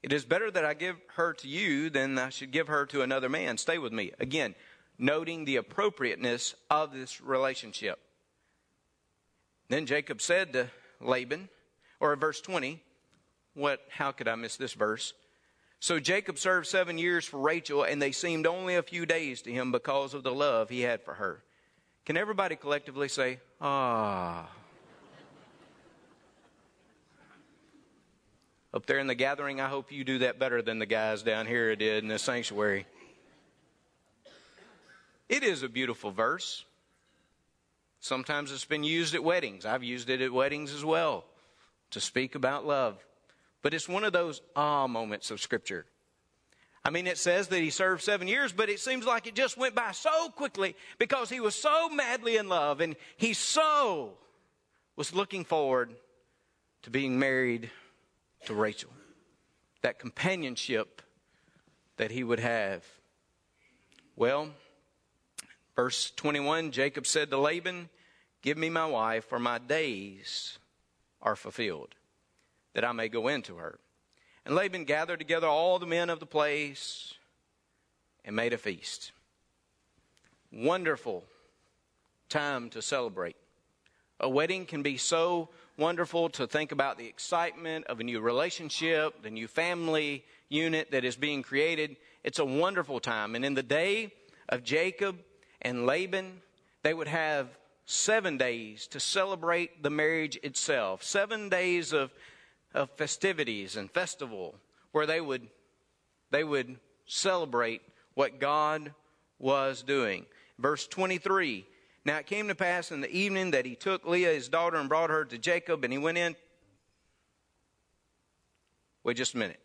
It 0.02 0.12
is 0.12 0.26
better 0.26 0.50
that 0.50 0.64
I 0.64 0.74
give 0.74 0.96
her 1.16 1.32
to 1.34 1.48
you 1.48 1.88
than 1.88 2.18
I 2.18 2.28
should 2.28 2.52
give 2.52 2.68
her 2.68 2.84
to 2.86 3.00
another 3.00 3.30
man. 3.30 3.56
Stay 3.56 3.78
with 3.78 3.92
me. 3.92 4.12
Again, 4.20 4.54
noting 4.98 5.46
the 5.46 5.56
appropriateness 5.56 6.54
of 6.70 6.92
this 6.92 7.20
relationship. 7.20 7.98
Then 9.68 9.86
Jacob 9.86 10.20
said 10.20 10.52
to 10.52 10.70
Laban, 11.00 11.48
or 12.00 12.14
verse 12.16 12.40
20, 12.40 12.82
what, 13.54 13.80
how 13.90 14.12
could 14.12 14.28
I 14.28 14.34
miss 14.34 14.56
this 14.56 14.74
verse? 14.74 15.12
So 15.80 15.98
Jacob 15.98 16.38
served 16.38 16.66
seven 16.66 16.96
years 16.96 17.24
for 17.24 17.38
Rachel, 17.38 17.82
and 17.82 18.00
they 18.00 18.12
seemed 18.12 18.46
only 18.46 18.76
a 18.76 18.82
few 18.82 19.04
days 19.04 19.42
to 19.42 19.52
him 19.52 19.72
because 19.72 20.14
of 20.14 20.22
the 20.22 20.32
love 20.32 20.70
he 20.70 20.82
had 20.82 21.02
for 21.02 21.14
her. 21.14 21.42
Can 22.04 22.16
everybody 22.16 22.56
collectively 22.56 23.08
say, 23.08 23.40
ah? 23.60 24.48
Up 28.74 28.86
there 28.86 28.98
in 28.98 29.06
the 29.06 29.14
gathering, 29.14 29.60
I 29.60 29.68
hope 29.68 29.92
you 29.92 30.02
do 30.02 30.20
that 30.20 30.38
better 30.38 30.62
than 30.62 30.78
the 30.78 30.86
guys 30.86 31.22
down 31.22 31.46
here 31.46 31.76
did 31.76 32.02
in 32.02 32.08
the 32.08 32.18
sanctuary. 32.18 32.86
It 35.28 35.42
is 35.42 35.62
a 35.62 35.68
beautiful 35.68 36.10
verse. 36.10 36.64
Sometimes 38.02 38.50
it's 38.50 38.64
been 38.64 38.82
used 38.82 39.14
at 39.14 39.22
weddings. 39.22 39.64
I've 39.64 39.84
used 39.84 40.10
it 40.10 40.20
at 40.20 40.32
weddings 40.32 40.74
as 40.74 40.84
well 40.84 41.24
to 41.92 42.00
speak 42.00 42.34
about 42.34 42.66
love. 42.66 42.98
But 43.62 43.74
it's 43.74 43.88
one 43.88 44.02
of 44.02 44.12
those 44.12 44.42
ah 44.56 44.88
moments 44.88 45.30
of 45.30 45.40
Scripture. 45.40 45.86
I 46.84 46.90
mean, 46.90 47.06
it 47.06 47.16
says 47.16 47.46
that 47.46 47.60
he 47.60 47.70
served 47.70 48.02
seven 48.02 48.26
years, 48.26 48.50
but 48.50 48.68
it 48.68 48.80
seems 48.80 49.06
like 49.06 49.28
it 49.28 49.36
just 49.36 49.56
went 49.56 49.76
by 49.76 49.92
so 49.92 50.30
quickly 50.30 50.74
because 50.98 51.30
he 51.30 51.38
was 51.38 51.54
so 51.54 51.88
madly 51.90 52.36
in 52.38 52.48
love 52.48 52.80
and 52.80 52.96
he 53.16 53.34
so 53.34 54.14
was 54.96 55.14
looking 55.14 55.44
forward 55.44 55.94
to 56.82 56.90
being 56.90 57.20
married 57.20 57.70
to 58.46 58.54
Rachel. 58.54 58.90
That 59.82 60.00
companionship 60.00 61.02
that 61.98 62.10
he 62.10 62.24
would 62.24 62.40
have. 62.40 62.84
Well, 64.16 64.50
Verse 65.76 66.10
21 66.16 66.70
Jacob 66.70 67.06
said 67.06 67.30
to 67.30 67.38
Laban, 67.38 67.88
Give 68.42 68.58
me 68.58 68.70
my 68.70 68.86
wife, 68.86 69.24
for 69.24 69.38
my 69.38 69.58
days 69.58 70.58
are 71.22 71.36
fulfilled, 71.36 71.94
that 72.74 72.84
I 72.84 72.92
may 72.92 73.08
go 73.08 73.28
into 73.28 73.56
her. 73.56 73.78
And 74.44 74.54
Laban 74.54 74.84
gathered 74.84 75.20
together 75.20 75.46
all 75.46 75.78
the 75.78 75.86
men 75.86 76.10
of 76.10 76.18
the 76.18 76.26
place 76.26 77.14
and 78.24 78.34
made 78.34 78.52
a 78.52 78.58
feast. 78.58 79.12
Wonderful 80.52 81.24
time 82.28 82.68
to 82.70 82.82
celebrate. 82.82 83.36
A 84.18 84.28
wedding 84.28 84.66
can 84.66 84.82
be 84.82 84.96
so 84.96 85.48
wonderful 85.76 86.28
to 86.30 86.46
think 86.46 86.72
about 86.72 86.98
the 86.98 87.06
excitement 87.06 87.86
of 87.86 88.00
a 88.00 88.04
new 88.04 88.20
relationship, 88.20 89.22
the 89.22 89.30
new 89.30 89.48
family 89.48 90.24
unit 90.48 90.90
that 90.90 91.04
is 91.04 91.16
being 91.16 91.42
created. 91.42 91.96
It's 92.24 92.38
a 92.38 92.44
wonderful 92.44 93.00
time. 93.00 93.34
And 93.34 93.44
in 93.44 93.54
the 93.54 93.62
day 93.62 94.12
of 94.48 94.64
Jacob 94.64 95.18
and 95.62 95.86
Laban, 95.86 96.42
they 96.82 96.92
would 96.92 97.08
have 97.08 97.48
seven 97.86 98.36
days 98.36 98.86
to 98.88 99.00
celebrate 99.00 99.82
the 99.82 99.90
marriage 99.90 100.38
itself, 100.42 101.02
seven 101.02 101.48
days 101.48 101.92
of, 101.92 102.12
of 102.74 102.90
festivities 102.90 103.76
and 103.76 103.90
festival 103.90 104.54
where 104.92 105.06
they 105.06 105.20
would, 105.20 105.48
they 106.30 106.44
would 106.44 106.76
celebrate 107.06 107.82
what 108.14 108.38
God 108.38 108.92
was 109.38 109.82
doing. 109.82 110.26
Verse 110.58 110.86
23 110.86 111.66
Now 112.04 112.18
it 112.18 112.26
came 112.26 112.48
to 112.48 112.54
pass 112.54 112.92
in 112.92 113.00
the 113.00 113.10
evening 113.10 113.52
that 113.52 113.64
he 113.64 113.74
took 113.74 114.06
Leah, 114.06 114.32
his 114.32 114.48
daughter, 114.48 114.76
and 114.76 114.88
brought 114.88 115.10
her 115.10 115.24
to 115.24 115.38
Jacob, 115.38 115.84
and 115.84 115.92
he 115.92 115.98
went 115.98 116.18
in. 116.18 116.36
Wait 119.04 119.16
just 119.16 119.34
a 119.34 119.38
minute. 119.38 119.60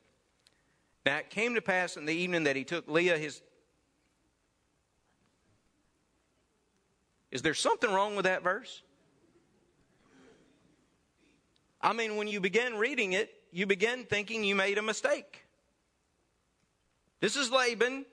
Now 1.06 1.18
it 1.18 1.30
came 1.30 1.56
to 1.56 1.62
pass 1.62 1.96
in 1.96 2.06
the 2.06 2.14
evening 2.14 2.44
that 2.46 2.56
he 2.56 2.64
took 2.64 2.88
Leah, 2.88 3.18
his 3.18 3.42
Is 7.38 7.44
there 7.44 7.54
something 7.54 7.94
wrong 7.94 8.16
with 8.16 8.26
that 8.26 8.42
verse? 8.42 8.82
I 11.80 11.94
mean, 11.94 12.16
when 12.16 12.28
you 12.28 12.42
begin 12.42 12.78
reading 12.78 13.14
it, 13.14 13.32
you 13.52 13.68
begin 13.68 14.06
thinking 14.06 14.44
you 14.44 14.56
made 14.56 14.80
a 14.80 14.82
mistake. 14.82 15.46
This 17.20 17.36
is 17.36 17.52
Laban. 17.52 18.08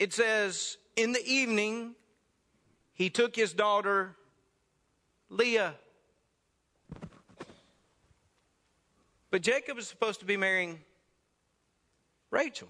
It 0.00 0.12
says, 0.12 0.76
In 0.96 1.12
the 1.12 1.24
evening, 1.24 1.94
he 2.94 3.10
took 3.10 3.36
his 3.36 3.52
daughter, 3.52 4.16
Leah. 5.28 5.76
But 9.30 9.42
Jacob 9.42 9.78
is 9.78 9.86
supposed 9.86 10.18
to 10.18 10.26
be 10.26 10.36
marrying 10.36 10.80
Rachel. 12.32 12.66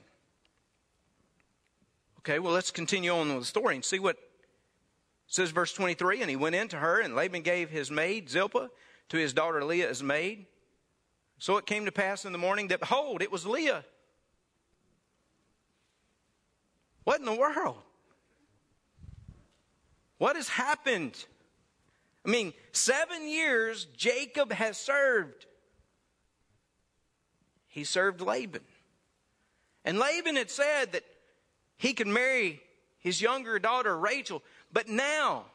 Okay, 2.18 2.38
well, 2.40 2.52
let's 2.52 2.70
continue 2.70 3.12
on 3.12 3.30
with 3.30 3.38
the 3.38 3.46
story 3.46 3.76
and 3.76 3.82
see 3.82 3.98
what 3.98 4.18
says 5.30 5.50
verse 5.52 5.72
23 5.72 6.20
And 6.20 6.28
he 6.28 6.36
went 6.36 6.54
in 6.54 6.68
to 6.68 6.76
her, 6.76 7.00
and 7.00 7.16
Laban 7.16 7.42
gave 7.42 7.70
his 7.70 7.90
maid 7.90 8.28
Zilpah 8.28 8.68
to 9.08 9.16
his 9.16 9.32
daughter 9.32 9.64
Leah 9.64 9.88
as 9.88 10.02
maid. 10.02 10.46
So 11.38 11.56
it 11.56 11.64
came 11.64 11.86
to 11.86 11.92
pass 11.92 12.26
in 12.26 12.32
the 12.32 12.38
morning 12.38 12.68
that, 12.68 12.80
behold, 12.80 13.22
it 13.22 13.32
was 13.32 13.46
Leah. 13.46 13.84
What 17.04 17.20
in 17.20 17.24
the 17.24 17.34
world? 17.34 17.78
What 20.18 20.36
has 20.36 20.48
happened? 20.48 21.24
I 22.26 22.30
mean, 22.30 22.52
seven 22.72 23.26
years 23.26 23.86
Jacob 23.96 24.52
has 24.52 24.76
served. 24.76 25.46
He 27.68 27.84
served 27.84 28.20
Laban. 28.20 28.60
And 29.84 29.98
Laban 29.98 30.36
had 30.36 30.50
said 30.50 30.92
that 30.92 31.04
he 31.78 31.94
could 31.94 32.06
marry 32.06 32.60
his 33.00 33.20
younger 33.20 33.58
daughter 33.58 33.98
Rachel. 33.98 34.42
But 34.72 34.88
now, 34.88 35.46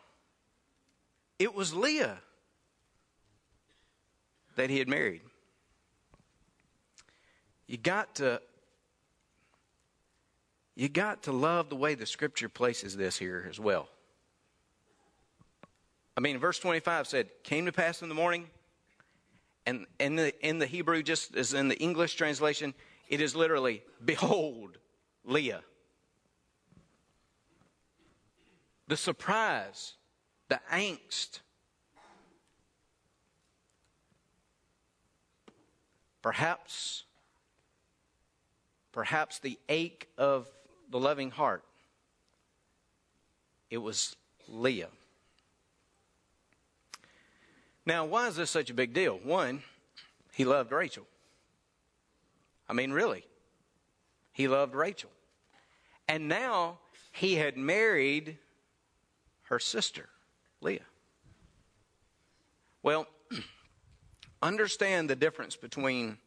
it 1.39 1.53
was 1.55 1.73
Leah 1.73 2.17
that 4.55 4.69
he 4.69 4.79
had 4.79 4.89
married. 4.89 5.21
You 7.67 7.77
got 7.77 8.15
to 8.15 8.41
you 10.75 10.89
got 10.89 11.23
to 11.23 11.31
love 11.31 11.69
the 11.69 11.75
way 11.75 11.95
the 11.95 12.05
scripture 12.05 12.49
places 12.49 12.97
this 12.97 13.17
here 13.17 13.47
as 13.49 13.59
well. 13.59 13.87
I 16.17 16.21
mean, 16.21 16.37
verse 16.37 16.59
25 16.59 17.07
said, 17.07 17.29
came 17.43 17.65
to 17.65 17.71
pass 17.71 18.01
in 18.01 18.09
the 18.09 18.15
morning, 18.15 18.47
and 19.65 19.85
in 19.99 20.15
the, 20.15 20.33
in 20.45 20.59
the 20.59 20.65
Hebrew, 20.65 21.01
just 21.01 21.35
as 21.35 21.53
in 21.53 21.69
the 21.69 21.77
English 21.77 22.15
translation, 22.15 22.73
it 23.09 23.21
is 23.21 23.35
literally, 23.35 23.83
behold, 24.03 24.77
Leah. 25.23 25.61
The 28.87 28.97
surprise 28.97 29.93
the 30.47 30.59
angst, 30.71 31.39
perhaps, 36.21 37.03
perhaps 38.91 39.39
the 39.39 39.57
ache 39.69 40.07
of 40.17 40.47
the 40.91 40.99
loving 40.99 41.31
heart. 41.31 41.63
It 43.71 43.79
was 43.79 44.15
Leah. 44.47 44.89
Now, 47.87 48.05
why 48.05 48.27
is 48.27 48.35
this 48.35 48.51
such 48.51 48.69
a 48.69 48.73
big 48.73 48.93
deal? 48.93 49.19
One, 49.23 49.61
he 50.33 50.45
loved 50.45 50.71
Rachel. 50.71 51.05
I 52.67 52.73
mean, 52.73 52.91
really. 52.91 53.25
He 54.31 54.47
loved 54.47 54.75
Rachel. 54.75 55.11
And 56.07 56.27
now 56.27 56.79
he 57.11 57.35
had 57.35 57.57
married 57.57 58.37
her 59.45 59.59
sister, 59.59 60.09
Leah. 60.61 60.85
Well, 62.83 63.07
understand 64.41 65.09
the 65.09 65.15
difference 65.15 65.55
between 65.55 66.17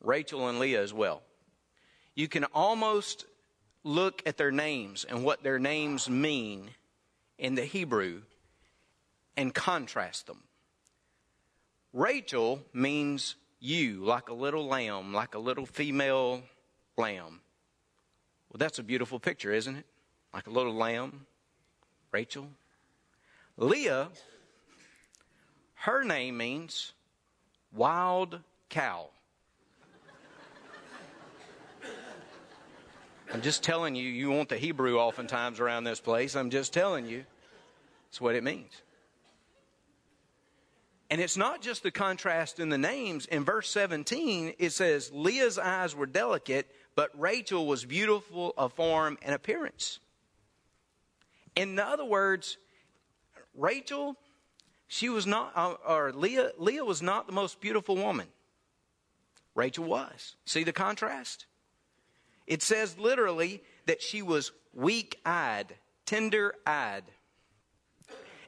Rachel 0.00 0.48
and 0.48 0.58
Leah 0.58 0.82
as 0.82 0.92
well. 0.92 1.22
You 2.14 2.28
can 2.28 2.44
almost 2.44 3.26
look 3.84 4.22
at 4.26 4.36
their 4.36 4.50
names 4.50 5.04
and 5.04 5.24
what 5.24 5.42
their 5.42 5.58
names 5.58 6.08
mean 6.08 6.70
in 7.38 7.54
the 7.54 7.64
Hebrew 7.64 8.22
and 9.36 9.54
contrast 9.54 10.26
them. 10.26 10.42
Rachel 11.92 12.62
means 12.72 13.36
ewe, 13.60 14.04
like 14.04 14.28
a 14.28 14.34
little 14.34 14.66
lamb, 14.66 15.14
like 15.14 15.34
a 15.34 15.38
little 15.38 15.66
female 15.66 16.42
lamb. 16.96 17.40
Well, 18.50 18.58
that's 18.58 18.78
a 18.78 18.82
beautiful 18.82 19.18
picture, 19.18 19.52
isn't 19.52 19.76
it? 19.76 19.86
Like 20.32 20.46
a 20.46 20.50
little 20.50 20.74
lamb, 20.74 21.26
Rachel. 22.12 22.48
Leah, 23.56 24.08
her 25.74 26.04
name 26.04 26.36
means 26.36 26.92
wild 27.72 28.40
cow. 28.68 29.08
I'm 33.32 33.42
just 33.42 33.62
telling 33.62 33.96
you, 33.96 34.08
you 34.08 34.30
want 34.30 34.48
the 34.48 34.56
Hebrew 34.56 34.98
oftentimes 34.98 35.58
around 35.58 35.84
this 35.84 36.00
place. 36.00 36.36
I'm 36.36 36.50
just 36.50 36.72
telling 36.72 37.06
you. 37.06 37.24
That's 38.08 38.20
what 38.20 38.34
it 38.34 38.44
means. 38.44 38.70
And 41.10 41.20
it's 41.20 41.36
not 41.36 41.60
just 41.60 41.82
the 41.82 41.90
contrast 41.90 42.58
in 42.58 42.68
the 42.68 42.78
names. 42.78 43.26
In 43.26 43.44
verse 43.44 43.68
17, 43.70 44.54
it 44.58 44.70
says, 44.70 45.10
Leah's 45.12 45.58
eyes 45.58 45.94
were 45.94 46.06
delicate, 46.06 46.70
but 46.94 47.10
Rachel 47.18 47.66
was 47.66 47.84
beautiful 47.84 48.54
of 48.56 48.72
form 48.72 49.18
and 49.22 49.34
appearance. 49.34 50.00
In 51.56 51.78
other 51.78 52.04
words, 52.04 52.58
Rachel, 53.54 54.16
she 54.86 55.08
was 55.08 55.26
not, 55.26 55.52
uh, 55.56 55.74
or 55.86 56.12
Leah, 56.12 56.52
Leah 56.58 56.84
was 56.84 57.02
not 57.02 57.26
the 57.26 57.32
most 57.32 57.60
beautiful 57.60 57.96
woman. 57.96 58.28
Rachel 59.54 59.84
was. 59.84 60.36
See 60.44 60.64
the 60.64 60.72
contrast? 60.72 61.46
It 62.46 62.62
says 62.62 62.98
literally 62.98 63.62
that 63.86 64.02
she 64.02 64.22
was 64.22 64.52
weak 64.74 65.18
eyed, 65.24 65.74
tender 66.04 66.54
eyed. 66.66 67.04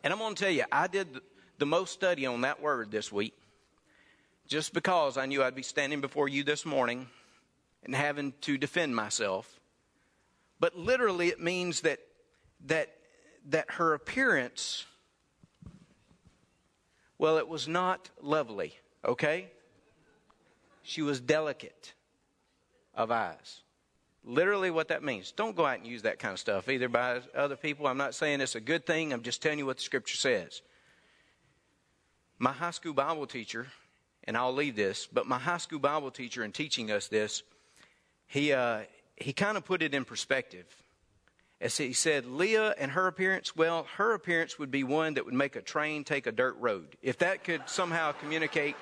And 0.04 0.12
I'm 0.12 0.18
going 0.18 0.34
to 0.34 0.42
tell 0.42 0.52
you, 0.52 0.64
I 0.70 0.86
did 0.86 1.08
the 1.58 1.66
most 1.66 1.92
study 1.92 2.26
on 2.26 2.42
that 2.42 2.60
word 2.60 2.90
this 2.90 3.10
week 3.10 3.34
just 4.46 4.72
because 4.72 5.18
I 5.18 5.26
knew 5.26 5.42
I'd 5.42 5.54
be 5.54 5.62
standing 5.62 6.00
before 6.00 6.28
you 6.28 6.44
this 6.44 6.64
morning 6.64 7.08
and 7.84 7.94
having 7.94 8.32
to 8.42 8.56
defend 8.56 8.94
myself. 8.94 9.60
But 10.60 10.76
literally, 10.76 11.28
it 11.28 11.40
means 11.40 11.82
that, 11.82 12.00
that, 12.66 12.94
that 13.48 13.70
her 13.72 13.94
appearance, 13.94 14.86
well, 17.18 17.38
it 17.38 17.48
was 17.48 17.66
not 17.66 18.10
lovely, 18.22 18.74
okay? 19.04 19.48
She 20.82 21.02
was 21.02 21.20
delicate 21.20 21.94
of 22.94 23.10
eyes. 23.10 23.62
Literally, 24.24 24.70
what 24.70 24.88
that 24.88 25.02
means. 25.02 25.32
Don't 25.32 25.56
go 25.56 25.64
out 25.64 25.78
and 25.78 25.86
use 25.86 26.02
that 26.02 26.18
kind 26.18 26.32
of 26.32 26.38
stuff 26.38 26.68
either 26.68 26.88
by 26.88 27.20
other 27.34 27.56
people. 27.56 27.86
I'm 27.86 27.96
not 27.96 28.14
saying 28.14 28.40
it's 28.40 28.56
a 28.56 28.60
good 28.60 28.84
thing. 28.84 29.12
I'm 29.12 29.22
just 29.22 29.40
telling 29.40 29.58
you 29.58 29.66
what 29.66 29.78
the 29.78 29.82
scripture 29.82 30.16
says. 30.16 30.60
My 32.38 32.52
high 32.52 32.72
school 32.72 32.92
Bible 32.92 33.26
teacher, 33.26 33.66
and 34.24 34.36
I'll 34.36 34.52
leave 34.52 34.76
this, 34.76 35.08
but 35.10 35.26
my 35.26 35.38
high 35.38 35.56
school 35.56 35.78
Bible 35.78 36.10
teacher, 36.10 36.44
in 36.44 36.52
teaching 36.52 36.90
us 36.90 37.08
this, 37.08 37.42
he, 38.26 38.52
uh, 38.52 38.80
he 39.16 39.32
kind 39.32 39.56
of 39.56 39.64
put 39.64 39.82
it 39.82 39.94
in 39.94 40.04
perspective. 40.04 40.66
As 41.60 41.76
he 41.76 41.92
said, 41.92 42.24
Leah 42.24 42.74
and 42.78 42.92
her 42.92 43.08
appearance, 43.08 43.56
well, 43.56 43.86
her 43.96 44.14
appearance 44.14 44.58
would 44.58 44.70
be 44.70 44.84
one 44.84 45.14
that 45.14 45.24
would 45.24 45.34
make 45.34 45.56
a 45.56 45.60
train 45.60 46.04
take 46.04 46.26
a 46.26 46.32
dirt 46.32 46.56
road. 46.58 46.96
If 47.02 47.18
that 47.18 47.42
could 47.42 47.68
somehow 47.68 48.12
communicate 48.12 48.76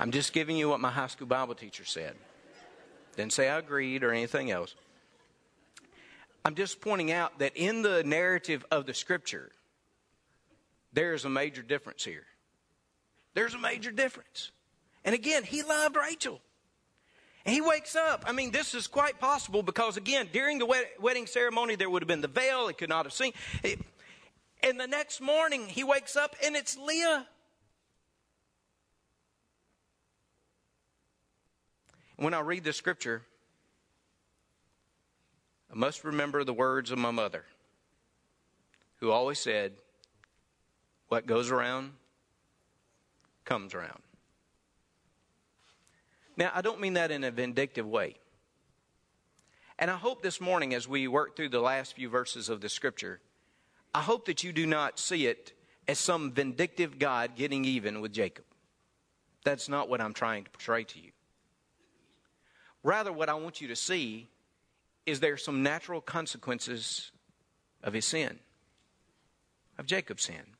I'm 0.00 0.12
just 0.12 0.32
giving 0.32 0.56
you 0.56 0.70
what 0.70 0.80
my 0.80 0.90
high 0.90 1.08
school 1.08 1.26
Bible 1.26 1.54
teacher 1.54 1.84
said. 1.84 2.14
Didn't 3.16 3.34
say 3.34 3.50
I 3.50 3.58
agreed 3.58 4.02
or 4.02 4.12
anything 4.12 4.50
else. 4.50 4.74
I'm 6.42 6.54
just 6.54 6.80
pointing 6.80 7.12
out 7.12 7.38
that 7.40 7.54
in 7.54 7.82
the 7.82 8.02
narrative 8.02 8.64
of 8.70 8.86
the 8.86 8.94
scripture, 8.94 9.52
there's 10.94 11.26
a 11.26 11.28
major 11.28 11.60
difference 11.60 12.02
here. 12.02 12.24
There's 13.34 13.52
a 13.52 13.58
major 13.58 13.90
difference. 13.90 14.52
And 15.04 15.14
again, 15.14 15.44
he 15.44 15.62
loved 15.62 15.96
Rachel. 15.96 16.40
And 17.44 17.54
he 17.54 17.60
wakes 17.60 17.96
up. 17.96 18.24
I 18.26 18.32
mean, 18.32 18.50
this 18.50 18.74
is 18.74 18.86
quite 18.86 19.18
possible 19.18 19.62
because, 19.62 19.96
again, 19.96 20.28
during 20.32 20.58
the 20.58 20.86
wedding 21.00 21.26
ceremony, 21.26 21.74
there 21.74 21.88
would 21.88 22.02
have 22.02 22.08
been 22.08 22.20
the 22.20 22.28
veil. 22.28 22.68
He 22.68 22.74
could 22.74 22.90
not 22.90 23.06
have 23.06 23.14
seen. 23.14 23.32
And 24.62 24.78
the 24.78 24.86
next 24.86 25.20
morning, 25.20 25.66
he 25.66 25.84
wakes 25.84 26.16
up 26.16 26.36
and 26.44 26.54
it's 26.54 26.76
Leah. 26.76 27.26
When 32.16 32.34
I 32.34 32.40
read 32.40 32.64
the 32.64 32.74
scripture, 32.74 33.22
I 35.72 35.74
must 35.74 36.04
remember 36.04 36.44
the 36.44 36.52
words 36.52 36.90
of 36.90 36.98
my 36.98 37.10
mother, 37.10 37.46
who 38.96 39.10
always 39.10 39.38
said, 39.38 39.72
What 41.08 41.24
goes 41.26 41.50
around 41.50 41.92
comes 43.46 43.72
around. 43.72 44.02
Now, 46.40 46.50
I 46.54 46.62
don't 46.62 46.80
mean 46.80 46.94
that 46.94 47.10
in 47.10 47.22
a 47.22 47.30
vindictive 47.30 47.86
way. 47.86 48.16
And 49.78 49.90
I 49.90 49.96
hope 49.96 50.22
this 50.22 50.40
morning, 50.40 50.72
as 50.72 50.88
we 50.88 51.06
work 51.06 51.36
through 51.36 51.50
the 51.50 51.60
last 51.60 51.94
few 51.94 52.08
verses 52.08 52.48
of 52.48 52.62
the 52.62 52.70
scripture, 52.70 53.20
I 53.94 54.00
hope 54.00 54.24
that 54.24 54.42
you 54.42 54.50
do 54.50 54.64
not 54.64 54.98
see 54.98 55.26
it 55.26 55.52
as 55.86 55.98
some 55.98 56.32
vindictive 56.32 56.98
God 56.98 57.36
getting 57.36 57.66
even 57.66 58.00
with 58.00 58.14
Jacob. 58.14 58.46
That's 59.44 59.68
not 59.68 59.90
what 59.90 60.00
I'm 60.00 60.14
trying 60.14 60.44
to 60.44 60.50
portray 60.50 60.84
to 60.84 60.98
you. 60.98 61.10
Rather, 62.82 63.12
what 63.12 63.28
I 63.28 63.34
want 63.34 63.60
you 63.60 63.68
to 63.68 63.76
see 63.76 64.30
is 65.04 65.20
there 65.20 65.36
some 65.36 65.62
natural 65.62 66.00
consequences 66.00 67.12
of 67.82 67.92
his 67.92 68.06
sin, 68.06 68.38
of 69.76 69.84
Jacob's 69.84 70.22
sin. 70.22 70.56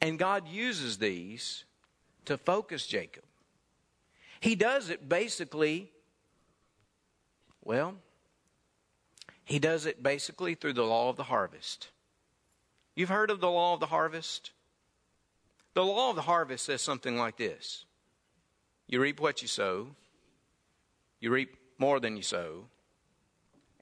And 0.00 0.18
God 0.18 0.48
uses 0.48 0.96
these 0.96 1.66
to 2.24 2.38
focus 2.38 2.86
Jacob. 2.86 3.24
He 4.44 4.56
does 4.56 4.90
it 4.90 5.08
basically, 5.08 5.90
well, 7.62 7.94
he 9.42 9.58
does 9.58 9.86
it 9.86 10.02
basically 10.02 10.54
through 10.54 10.74
the 10.74 10.82
law 10.82 11.08
of 11.08 11.16
the 11.16 11.22
harvest. 11.22 11.88
You've 12.94 13.08
heard 13.08 13.30
of 13.30 13.40
the 13.40 13.50
law 13.50 13.72
of 13.72 13.80
the 13.80 13.86
harvest? 13.86 14.50
The 15.72 15.82
law 15.82 16.10
of 16.10 16.16
the 16.16 16.20
harvest 16.20 16.66
says 16.66 16.82
something 16.82 17.16
like 17.16 17.38
this 17.38 17.86
You 18.86 19.00
reap 19.00 19.18
what 19.18 19.40
you 19.40 19.48
sow, 19.48 19.96
you 21.20 21.30
reap 21.30 21.56
more 21.78 21.98
than 21.98 22.14
you 22.14 22.22
sow, 22.22 22.66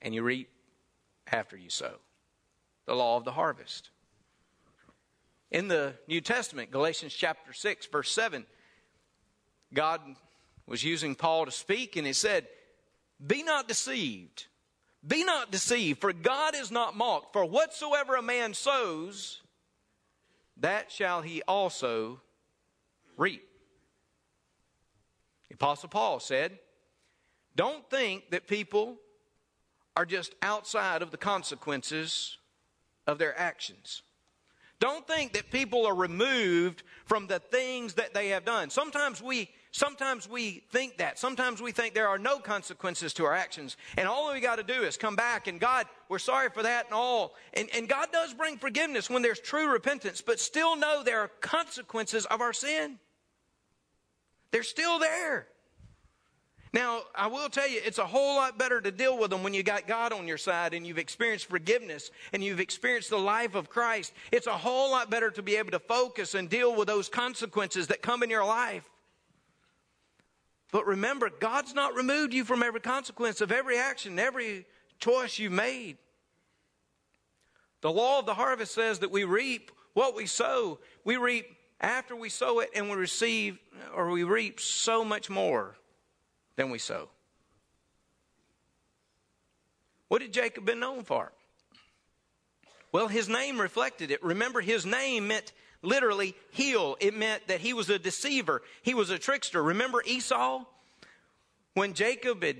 and 0.00 0.14
you 0.14 0.22
reap 0.22 0.48
after 1.26 1.56
you 1.56 1.70
sow. 1.70 1.96
The 2.86 2.94
law 2.94 3.16
of 3.16 3.24
the 3.24 3.32
harvest. 3.32 3.90
In 5.50 5.66
the 5.66 5.94
New 6.06 6.20
Testament, 6.20 6.70
Galatians 6.70 7.14
chapter 7.14 7.52
6, 7.52 7.86
verse 7.86 8.12
7, 8.12 8.46
God 9.74 10.00
was 10.72 10.82
using 10.82 11.14
Paul 11.14 11.44
to 11.44 11.50
speak, 11.50 11.96
and 11.96 12.06
he 12.06 12.14
said, 12.14 12.48
Be 13.24 13.42
not 13.42 13.68
deceived. 13.68 14.46
Be 15.06 15.22
not 15.22 15.50
deceived, 15.50 16.00
for 16.00 16.14
God 16.14 16.54
is 16.54 16.70
not 16.70 16.96
mocked. 16.96 17.34
For 17.34 17.44
whatsoever 17.44 18.16
a 18.16 18.22
man 18.22 18.54
sows, 18.54 19.42
that 20.56 20.90
shall 20.90 21.20
he 21.20 21.42
also 21.46 22.22
reap. 23.18 23.46
The 25.50 25.56
Apostle 25.56 25.90
Paul 25.90 26.20
said, 26.20 26.58
don't 27.54 27.88
think 27.90 28.30
that 28.30 28.46
people 28.46 28.96
are 29.94 30.06
just 30.06 30.34
outside 30.40 31.02
of 31.02 31.10
the 31.10 31.18
consequences 31.18 32.38
of 33.06 33.18
their 33.18 33.38
actions. 33.38 34.00
Don't 34.80 35.06
think 35.06 35.34
that 35.34 35.50
people 35.50 35.84
are 35.84 35.94
removed 35.94 36.82
from 37.04 37.26
the 37.26 37.40
things 37.40 37.92
that 37.94 38.14
they 38.14 38.28
have 38.28 38.46
done. 38.46 38.70
Sometimes 38.70 39.20
we 39.20 39.50
sometimes 39.72 40.28
we 40.28 40.62
think 40.70 40.98
that. 40.98 41.18
Sometimes 41.18 41.60
we 41.60 41.72
think 41.72 41.94
there 41.94 42.08
are 42.08 42.18
no 42.18 42.38
consequences 42.38 43.12
to 43.14 43.24
our 43.24 43.34
actions. 43.34 43.76
And 43.96 44.06
all 44.06 44.32
we 44.32 44.40
got 44.40 44.56
to 44.56 44.62
do 44.62 44.82
is 44.82 44.96
come 44.96 45.16
back 45.16 45.48
and 45.48 45.58
God, 45.58 45.86
we're 46.08 46.18
sorry 46.18 46.50
for 46.50 46.62
that 46.62 46.86
and 46.86 46.94
all. 46.94 47.34
And, 47.54 47.68
and 47.74 47.88
God 47.88 48.08
does 48.12 48.32
bring 48.34 48.58
forgiveness 48.58 49.10
when 49.10 49.22
there's 49.22 49.40
true 49.40 49.72
repentance, 49.72 50.20
but 50.20 50.38
still 50.38 50.76
know 50.76 51.02
there 51.02 51.20
are 51.20 51.28
consequences 51.40 52.26
of 52.26 52.40
our 52.40 52.52
sin. 52.52 52.98
They're 54.52 54.62
still 54.62 54.98
there. 54.98 55.48
Now, 56.74 57.00
I 57.14 57.26
will 57.26 57.50
tell 57.50 57.68
you, 57.68 57.80
it's 57.84 57.98
a 57.98 58.06
whole 58.06 58.36
lot 58.36 58.58
better 58.58 58.80
to 58.80 58.90
deal 58.90 59.18
with 59.18 59.30
them 59.30 59.42
when 59.42 59.52
you 59.52 59.62
got 59.62 59.86
God 59.86 60.12
on 60.12 60.26
your 60.26 60.38
side 60.38 60.72
and 60.72 60.86
you've 60.86 60.98
experienced 60.98 61.46
forgiveness 61.46 62.10
and 62.32 62.42
you've 62.42 62.60
experienced 62.60 63.10
the 63.10 63.18
life 63.18 63.54
of 63.54 63.68
Christ. 63.68 64.14
It's 64.30 64.46
a 64.46 64.56
whole 64.56 64.90
lot 64.90 65.10
better 65.10 65.30
to 65.32 65.42
be 65.42 65.56
able 65.56 65.72
to 65.72 65.78
focus 65.78 66.34
and 66.34 66.48
deal 66.48 66.74
with 66.74 66.88
those 66.88 67.10
consequences 67.10 67.88
that 67.88 68.00
come 68.00 68.22
in 68.22 68.30
your 68.30 68.44
life. 68.44 68.88
But 70.72 70.86
remember, 70.86 71.30
God's 71.30 71.74
not 71.74 71.94
removed 71.94 72.32
you 72.32 72.44
from 72.44 72.62
every 72.62 72.80
consequence 72.80 73.40
of 73.40 73.52
every 73.52 73.78
action, 73.78 74.18
every 74.18 74.66
choice 74.98 75.38
you've 75.38 75.52
made. 75.52 75.98
The 77.82 77.92
law 77.92 78.18
of 78.18 78.26
the 78.26 78.34
harvest 78.34 78.74
says 78.74 79.00
that 79.00 79.10
we 79.10 79.24
reap 79.24 79.70
what 79.92 80.16
we 80.16 80.26
sow. 80.26 80.80
We 81.04 81.18
reap 81.18 81.46
after 81.80 82.16
we 82.16 82.30
sow 82.30 82.60
it 82.60 82.70
and 82.74 82.88
we 82.88 82.96
receive 82.96 83.58
or 83.94 84.10
we 84.10 84.24
reap 84.24 84.60
so 84.60 85.04
much 85.04 85.28
more 85.28 85.76
than 86.56 86.70
we 86.70 86.78
sow. 86.78 87.10
What 90.08 90.22
did 90.22 90.32
Jacob 90.32 90.64
been 90.64 90.80
known 90.80 91.04
for? 91.04 91.32
Well, 92.92 93.08
his 93.08 93.28
name 93.28 93.60
reflected 93.60 94.10
it. 94.10 94.22
Remember, 94.22 94.60
his 94.60 94.86
name 94.86 95.28
meant 95.28 95.52
literally 95.82 96.34
heel. 96.50 96.96
It 97.00 97.14
meant 97.14 97.48
that 97.48 97.60
he 97.60 97.74
was 97.74 97.90
a 97.90 97.98
deceiver. 97.98 98.62
He 98.82 98.94
was 98.94 99.10
a 99.10 99.18
trickster. 99.18 99.62
Remember 99.62 100.02
Esau? 100.06 100.64
When 101.74 101.94
Jacob 101.94 102.42
had 102.42 102.58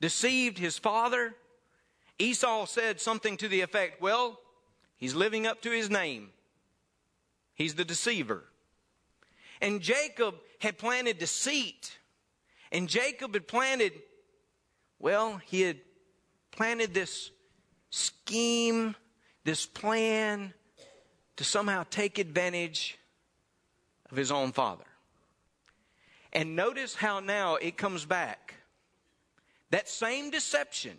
deceived 0.00 0.58
his 0.58 0.78
father, 0.78 1.34
Esau 2.18 2.66
said 2.66 3.00
something 3.00 3.36
to 3.38 3.48
the 3.48 3.60
effect, 3.60 4.00
well, 4.00 4.40
he's 4.96 5.14
living 5.14 5.46
up 5.46 5.62
to 5.62 5.70
his 5.70 5.90
name. 5.90 6.30
He's 7.54 7.74
the 7.74 7.84
deceiver. 7.84 8.44
And 9.60 9.80
Jacob 9.80 10.34
had 10.60 10.78
planted 10.78 11.18
deceit 11.18 11.98
and 12.72 12.88
Jacob 12.88 13.34
had 13.34 13.46
planted, 13.46 13.92
well, 14.98 15.40
he 15.44 15.62
had 15.62 15.78
planted 16.50 16.94
this 16.94 17.30
scheme, 17.90 18.94
this 19.44 19.66
plan 19.66 20.52
to 21.36 21.44
somehow 21.44 21.84
take 21.90 22.18
advantage 22.18 22.98
of 24.10 24.16
his 24.16 24.30
own 24.30 24.52
father. 24.52 24.84
And 26.32 26.56
notice 26.56 26.94
how 26.94 27.20
now 27.20 27.56
it 27.56 27.76
comes 27.76 28.04
back. 28.04 28.54
That 29.70 29.88
same 29.88 30.30
deception 30.30 30.98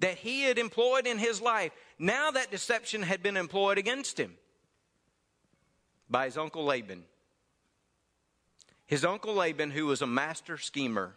that 0.00 0.18
he 0.18 0.42
had 0.42 0.58
employed 0.58 1.06
in 1.06 1.18
his 1.18 1.40
life, 1.40 1.72
now 1.98 2.30
that 2.30 2.50
deception 2.50 3.02
had 3.02 3.22
been 3.22 3.36
employed 3.36 3.78
against 3.78 4.18
him 4.18 4.34
by 6.10 6.26
his 6.26 6.36
uncle 6.36 6.64
Laban. 6.64 7.04
His 8.86 9.04
uncle 9.04 9.34
Laban, 9.34 9.70
who 9.70 9.86
was 9.86 10.02
a 10.02 10.06
master 10.06 10.58
schemer. 10.58 11.14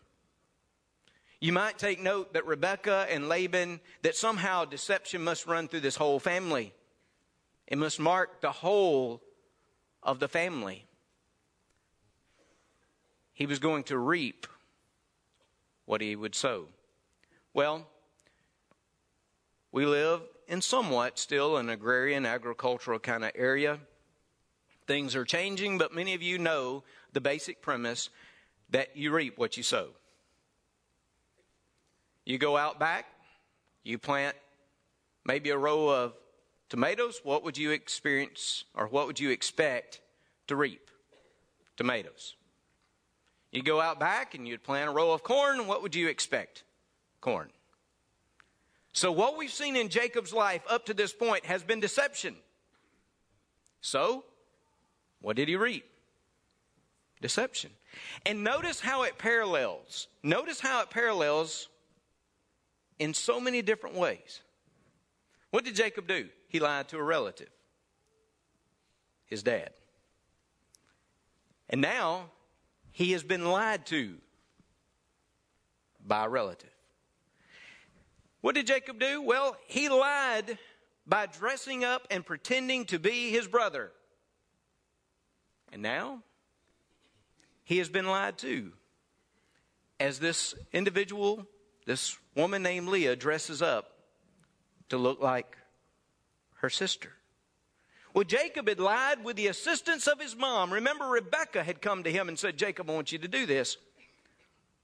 You 1.39 1.51
might 1.53 1.77
take 1.77 1.99
note 1.99 2.33
that 2.33 2.47
Rebekah 2.47 3.07
and 3.09 3.27
Laban, 3.27 3.81
that 4.03 4.15
somehow 4.15 4.65
deception 4.65 5.23
must 5.23 5.45
run 5.45 5.67
through 5.67 5.81
this 5.81 5.95
whole 5.95 6.19
family. 6.19 6.73
It 7.67 7.77
must 7.77 7.99
mark 7.99 8.41
the 8.41 8.51
whole 8.51 9.21
of 10.01 10.19
the 10.19 10.27
family. 10.27 10.85
He 13.33 13.45
was 13.45 13.59
going 13.59 13.83
to 13.85 13.97
reap 13.97 14.47
what 15.85 16.01
he 16.01 16.15
would 16.15 16.33
sow. 16.33 16.67
Well, 17.53 17.87
we 19.71 19.85
live 19.85 20.21
in 20.47 20.61
somewhat 20.61 21.19
still 21.19 21.57
an 21.57 21.69
agrarian 21.69 22.25
agricultural 22.25 22.99
kind 22.99 23.25
of 23.25 23.31
area. 23.35 23.79
Things 24.87 25.15
are 25.15 25.25
changing, 25.25 25.77
but 25.77 25.93
many 25.93 26.13
of 26.13 26.21
you 26.21 26.37
know 26.37 26.83
the 27.11 27.21
basic 27.21 27.61
premise 27.61 28.09
that 28.69 28.95
you 28.95 29.13
reap 29.13 29.37
what 29.37 29.57
you 29.57 29.63
sow. 29.63 29.89
You 32.25 32.37
go 32.37 32.57
out 32.57 32.79
back, 32.79 33.05
you 33.83 33.97
plant 33.97 34.35
maybe 35.25 35.49
a 35.49 35.57
row 35.57 35.89
of 35.89 36.13
tomatoes, 36.69 37.21
what 37.23 37.43
would 37.43 37.57
you 37.57 37.71
experience 37.71 38.65
or 38.73 38.87
what 38.87 39.07
would 39.07 39.19
you 39.19 39.29
expect 39.29 40.01
to 40.47 40.55
reap? 40.55 40.89
Tomatoes. 41.75 42.35
You 43.51 43.63
go 43.63 43.79
out 43.79 43.99
back 43.99 44.35
and 44.35 44.47
you'd 44.47 44.63
plant 44.63 44.89
a 44.89 44.93
row 44.93 45.11
of 45.11 45.23
corn, 45.23 45.67
what 45.67 45.81
would 45.81 45.95
you 45.95 46.07
expect? 46.07 46.63
Corn. 47.21 47.49
So, 48.93 49.11
what 49.11 49.37
we've 49.37 49.51
seen 49.51 49.75
in 49.75 49.89
Jacob's 49.89 50.33
life 50.33 50.63
up 50.67 50.87
to 50.87 50.93
this 50.93 51.13
point 51.13 51.45
has 51.45 51.63
been 51.63 51.79
deception. 51.79 52.35
So, 53.79 54.25
what 55.21 55.35
did 55.35 55.47
he 55.47 55.55
reap? 55.55 55.85
Deception. 57.21 57.71
And 58.25 58.43
notice 58.43 58.79
how 58.79 59.03
it 59.03 59.17
parallels. 59.17 60.07
Notice 60.23 60.59
how 60.59 60.81
it 60.81 60.89
parallels 60.89 61.69
in 62.99 63.13
so 63.13 63.39
many 63.39 63.61
different 63.61 63.95
ways. 63.95 64.41
What 65.51 65.65
did 65.65 65.75
Jacob 65.75 66.07
do? 66.07 66.27
He 66.49 66.59
lied 66.59 66.89
to 66.89 66.97
a 66.97 67.03
relative, 67.03 67.49
his 69.25 69.43
dad. 69.43 69.71
And 71.69 71.81
now 71.81 72.29
he 72.91 73.11
has 73.11 73.23
been 73.23 73.45
lied 73.45 73.85
to 73.87 74.15
by 76.05 76.25
a 76.25 76.29
relative. 76.29 76.69
What 78.41 78.55
did 78.55 78.67
Jacob 78.67 78.99
do? 78.99 79.21
Well, 79.21 79.57
he 79.67 79.89
lied 79.89 80.57
by 81.05 81.25
dressing 81.25 81.83
up 81.83 82.07
and 82.09 82.25
pretending 82.25 82.85
to 82.85 82.99
be 82.99 83.29
his 83.29 83.47
brother. 83.47 83.91
And 85.73 85.81
now 85.81 86.23
he 87.63 87.79
has 87.79 87.89
been 87.89 88.07
lied 88.07 88.37
to. 88.39 88.71
As 89.99 90.19
this 90.19 90.53
individual, 90.71 91.45
this 91.85 92.17
woman 92.35 92.63
named 92.63 92.87
Leah, 92.87 93.15
dresses 93.15 93.61
up 93.61 93.96
to 94.89 94.97
look 94.97 95.21
like 95.21 95.57
her 96.55 96.69
sister. 96.69 97.13
Well, 98.13 98.23
Jacob 98.23 98.67
had 98.67 98.79
lied 98.79 99.23
with 99.23 99.35
the 99.35 99.47
assistance 99.47 100.07
of 100.07 100.19
his 100.19 100.35
mom. 100.35 100.73
Remember, 100.73 101.05
Rebecca 101.05 101.63
had 101.63 101.81
come 101.81 102.03
to 102.03 102.11
him 102.11 102.29
and 102.29 102.39
said, 102.39 102.57
Jacob, 102.57 102.89
I 102.89 102.93
want 102.93 103.11
you 103.11 103.19
to 103.19 103.27
do 103.27 103.45
this. 103.45 103.77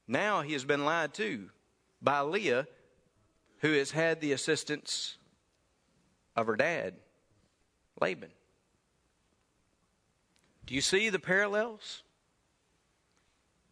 Now 0.08 0.42
he 0.42 0.54
has 0.54 0.66
been 0.66 0.86
lied 0.86 1.14
to 1.16 1.50
by 2.02 2.22
Leah, 2.22 2.68
who 3.62 3.74
has 3.74 3.92
had 3.92 4.22
the 4.22 4.34
assistance 4.34 5.18
of 6.36 6.48
her 6.48 6.56
dad, 6.56 6.96
Laban. 8.00 8.30
Do 10.66 10.76
you 10.76 10.82
see 10.82 11.10
the 11.10 11.20
parallels? 11.20 12.04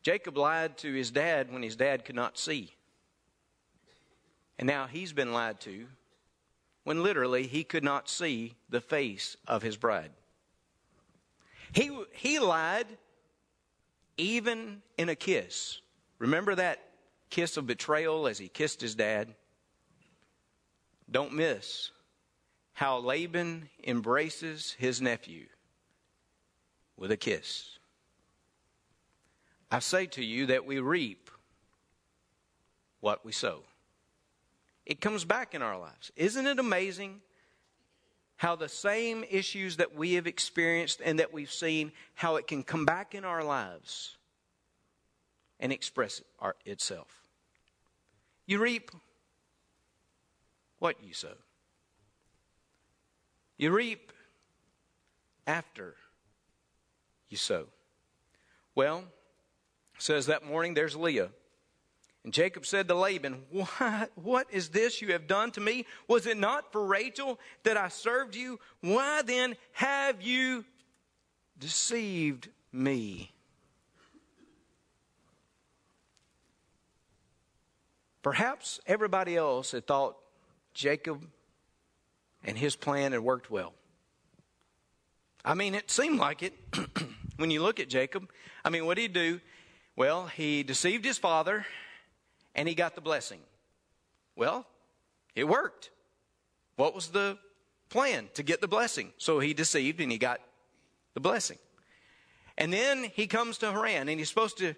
Jacob 0.02 0.38
lied 0.38 0.78
to 0.80 0.91
his 0.91 1.12
dad 1.12 1.52
when 1.52 1.62
his 1.62 1.76
dad 1.76 2.06
could 2.06 2.15
not 2.15 2.38
see. 2.38 2.74
And 4.58 4.67
now 4.67 4.88
he's 4.88 5.13
been 5.13 5.34
lied 5.34 5.60
to 5.62 5.86
when 6.84 7.04
literally 7.04 7.48
he 7.48 7.63
could 7.63 7.84
not 7.84 8.10
see 8.10 8.56
the 8.70 8.82
face 8.82 9.38
of 9.48 9.62
his 9.62 9.78
bride. 9.78 10.12
He, 11.74 11.96
he 12.13 12.39
lied 12.39 12.88
even 14.17 14.82
in 14.98 15.10
a 15.10 15.15
kiss. 15.15 15.80
Remember 16.20 16.56
that 16.56 16.82
kiss 17.30 17.58
of 17.58 17.67
betrayal 17.67 18.28
as 18.28 18.38
he 18.38 18.48
kissed 18.48 18.82
his 18.82 18.96
dad? 18.96 19.34
Don't 21.10 21.34
miss 21.34 21.91
how 22.74 22.98
Laban 22.98 23.70
embraces 23.86 24.76
his 24.78 25.02
nephew 25.02 25.46
with 26.98 27.12
a 27.12 27.17
kiss. 27.17 27.78
I 29.70 29.80
say 29.80 30.06
to 30.08 30.24
you 30.24 30.48
that 30.48 30.65
we 30.65 30.80
reap 30.80 31.30
what 33.00 33.26
we 33.26 33.32
sow. 33.32 33.63
It 34.86 35.00
comes 35.00 35.26
back 35.26 35.54
in 35.54 35.62
our 35.62 35.80
lives. 35.80 36.12
Isn't 36.15 36.48
it 36.48 36.60
amazing 36.60 37.22
how 38.38 38.56
the 38.56 38.70
same 38.70 39.24
issues 39.30 39.78
that 39.78 39.96
we 39.96 40.13
have 40.13 40.26
experienced 40.28 41.02
and 41.04 41.20
that 41.20 41.32
we've 41.32 41.52
seen, 41.52 41.91
how 42.15 42.38
it 42.38 42.48
can 42.48 42.63
come 42.63 42.86
back 42.86 43.13
in 43.13 43.24
our 43.24 43.44
lives 43.44 44.17
and 45.60 45.72
express 45.72 46.22
itself? 46.65 47.08
You 48.48 48.60
reap 48.60 48.91
what 50.80 51.04
you 51.04 51.13
sow. 51.13 51.36
You 53.58 53.72
reap 53.72 54.12
after 55.46 55.96
you 57.30 57.38
sow. 57.38 57.67
Well, 58.74 59.04
says 60.00 60.26
that 60.26 60.44
morning 60.44 60.74
there's 60.74 60.96
Leah. 60.96 61.30
And 62.23 62.34
Jacob 62.34 62.65
said 62.65 62.88
to 62.88 62.95
Laban, 62.95 63.43
what, 63.49 64.12
what 64.15 64.47
is 64.51 64.69
this 64.69 65.01
you 65.01 65.12
have 65.13 65.27
done 65.27 65.51
to 65.51 65.62
me? 65.62 65.86
Was 66.07 66.27
it 66.27 66.38
not 66.38 66.71
for 66.71 66.86
Rachel 66.86 67.39
that 67.63 67.77
I 67.77 67.88
served 67.88 68.36
you? 68.36 68.60
Why 68.81 69.23
then 69.23 69.55
have 69.73 70.21
you 70.21 70.63
deceived 71.57 72.49
me? 72.71 73.31
Perhaps 78.21 78.79
everybody 78.86 79.36
else 79.36 79.71
had 79.71 79.88
thought 79.88 80.15
Jacob 80.75 81.27
and 82.43 82.55
his 82.55 82.75
plan 82.75 83.13
had 83.13 83.21
worked 83.21 83.49
well. 83.49 83.73
I 85.43 85.55
mean, 85.55 85.73
it 85.73 85.89
seemed 85.89 86.19
like 86.19 86.43
it 86.43 86.53
when 87.38 87.49
you 87.49 87.63
look 87.63 87.79
at 87.79 87.89
Jacob. 87.89 88.29
I 88.63 88.69
mean, 88.69 88.86
what 88.86 88.97
did 88.97 89.01
he 89.01 89.07
do? 89.07 89.41
Well, 89.95 90.27
he 90.27 90.62
deceived 90.62 91.03
his 91.03 91.17
father 91.17 91.65
and 92.55 92.67
he 92.67 92.75
got 92.75 92.95
the 92.95 93.01
blessing. 93.01 93.39
Well, 94.35 94.65
it 95.35 95.47
worked. 95.47 95.91
What 96.75 96.95
was 96.95 97.09
the 97.09 97.37
plan? 97.89 98.29
To 98.35 98.43
get 98.43 98.61
the 98.61 98.67
blessing. 98.67 99.11
So 99.17 99.39
he 99.39 99.53
deceived 99.53 99.99
and 99.99 100.11
he 100.11 100.17
got 100.17 100.39
the 101.13 101.19
blessing. 101.19 101.57
And 102.57 102.71
then 102.71 103.03
he 103.03 103.27
comes 103.27 103.57
to 103.59 103.71
Haran 103.71 104.09
and 104.09 104.19
he's 104.19 104.29
supposed 104.29 104.57
to 104.59 104.75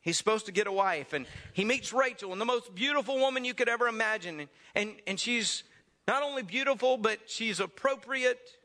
He's 0.00 0.16
supposed 0.16 0.46
to 0.46 0.52
get 0.52 0.66
a 0.66 0.72
wife, 0.72 1.12
and 1.12 1.26
he 1.52 1.64
meets 1.64 1.92
Rachel, 1.92 2.32
and 2.32 2.40
the 2.40 2.46
most 2.46 2.74
beautiful 2.74 3.18
woman 3.18 3.44
you 3.44 3.52
could 3.52 3.68
ever 3.68 3.88
imagine. 3.88 4.40
And, 4.40 4.48
and, 4.74 4.94
and 5.06 5.20
she's 5.20 5.64
not 6.06 6.22
only 6.22 6.42
beautiful, 6.42 6.96
but 6.96 7.18
she's 7.26 7.60
appropriate 7.60 8.57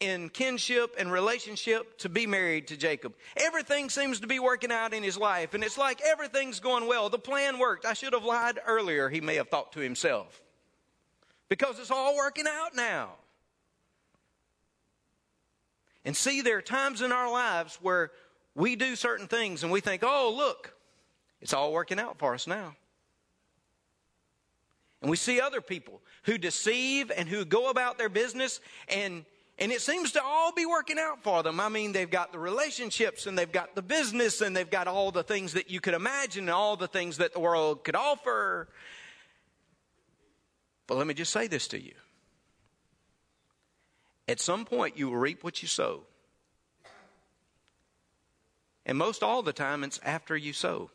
in 0.00 0.28
kinship 0.28 0.94
and 0.98 1.10
relationship 1.10 1.98
to 1.98 2.08
be 2.08 2.26
married 2.26 2.68
to 2.68 2.76
Jacob. 2.76 3.14
Everything 3.36 3.88
seems 3.88 4.20
to 4.20 4.26
be 4.26 4.38
working 4.38 4.72
out 4.72 4.92
in 4.92 5.02
his 5.02 5.16
life, 5.16 5.54
and 5.54 5.64
it's 5.64 5.78
like 5.78 6.00
everything's 6.02 6.60
going 6.60 6.86
well. 6.86 7.08
The 7.08 7.18
plan 7.18 7.58
worked. 7.58 7.86
I 7.86 7.94
should 7.94 8.12
have 8.12 8.24
lied 8.24 8.58
earlier, 8.66 9.08
he 9.08 9.20
may 9.20 9.36
have 9.36 9.48
thought 9.48 9.72
to 9.72 9.80
himself. 9.80 10.40
Because 11.48 11.78
it's 11.78 11.90
all 11.90 12.16
working 12.16 12.46
out 12.48 12.74
now. 12.74 13.10
And 16.04 16.16
see, 16.16 16.42
there 16.42 16.58
are 16.58 16.62
times 16.62 17.00
in 17.00 17.12
our 17.12 17.30
lives 17.30 17.78
where 17.80 18.10
we 18.54 18.76
do 18.76 18.96
certain 18.96 19.26
things 19.26 19.62
and 19.62 19.72
we 19.72 19.80
think, 19.80 20.02
oh, 20.04 20.34
look, 20.36 20.74
it's 21.40 21.54
all 21.54 21.72
working 21.72 21.98
out 21.98 22.18
for 22.18 22.34
us 22.34 22.46
now. 22.46 22.76
And 25.00 25.10
we 25.10 25.16
see 25.16 25.40
other 25.40 25.60
people 25.60 26.00
who 26.24 26.38
deceive 26.38 27.12
and 27.14 27.28
who 27.28 27.44
go 27.44 27.68
about 27.68 27.98
their 27.98 28.08
business 28.08 28.60
and 28.88 29.24
and 29.58 29.70
it 29.70 29.80
seems 29.80 30.12
to 30.12 30.22
all 30.22 30.52
be 30.52 30.66
working 30.66 30.98
out 30.98 31.22
for 31.22 31.42
them. 31.42 31.60
I 31.60 31.68
mean, 31.68 31.92
they've 31.92 32.10
got 32.10 32.32
the 32.32 32.38
relationships 32.38 33.26
and 33.26 33.38
they've 33.38 33.50
got 33.50 33.74
the 33.76 33.82
business 33.82 34.40
and 34.40 34.56
they've 34.56 34.70
got 34.70 34.88
all 34.88 35.12
the 35.12 35.22
things 35.22 35.52
that 35.52 35.70
you 35.70 35.80
could 35.80 35.94
imagine 35.94 36.44
and 36.44 36.50
all 36.50 36.76
the 36.76 36.88
things 36.88 37.18
that 37.18 37.32
the 37.32 37.40
world 37.40 37.84
could 37.84 37.94
offer. 37.94 38.68
But 40.86 40.96
let 40.96 41.06
me 41.06 41.14
just 41.14 41.32
say 41.32 41.46
this 41.46 41.68
to 41.68 41.80
you. 41.80 41.94
At 44.26 44.40
some 44.40 44.64
point, 44.64 44.98
you 44.98 45.08
will 45.08 45.18
reap 45.18 45.44
what 45.44 45.62
you 45.62 45.68
sow. 45.68 46.02
And 48.86 48.98
most 48.98 49.22
all 49.22 49.42
the 49.42 49.52
time, 49.52 49.84
it's 49.84 50.00
after 50.02 50.36
you 50.36 50.52
sow. 50.52 50.90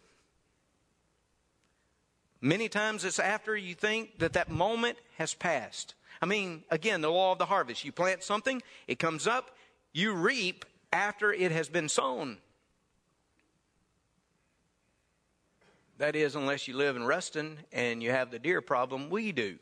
Many 2.41 2.69
times 2.69 3.06
it's 3.06 3.19
after 3.19 3.56
you 3.56 3.74
think 3.74 4.19
that 4.19 4.34
that 4.34 4.50
moment 4.50 4.98
has 5.17 5.34
passed. 5.34 5.95
I 6.21 6.25
mean, 6.25 6.63
again, 6.69 7.01
the 7.01 7.10
law 7.10 7.32
of 7.32 7.38
the 7.38 7.45
harvest. 7.45 7.86
You 7.86 7.91
plant 7.91 8.23
something, 8.23 8.62
it 8.88 8.99
comes 8.99 9.27
up, 9.27 9.55
you 9.93 10.13
reap 10.13 10.65
after 10.91 11.32
it 11.32 11.51
has 11.51 11.69
been 11.69 11.88
sown. 11.88 12.38
That 15.97 16.15
is, 16.15 16.36
unless 16.36 16.67
you 16.67 16.75
live 16.75 16.95
in 16.95 17.03
Ruston 17.03 17.60
and 17.71 18.01
you 18.01 18.12
have 18.12 18.32
the 18.32 18.39
deer 18.39 18.62
problem, 18.62 19.10
we 19.10 19.32
do. 19.32 19.58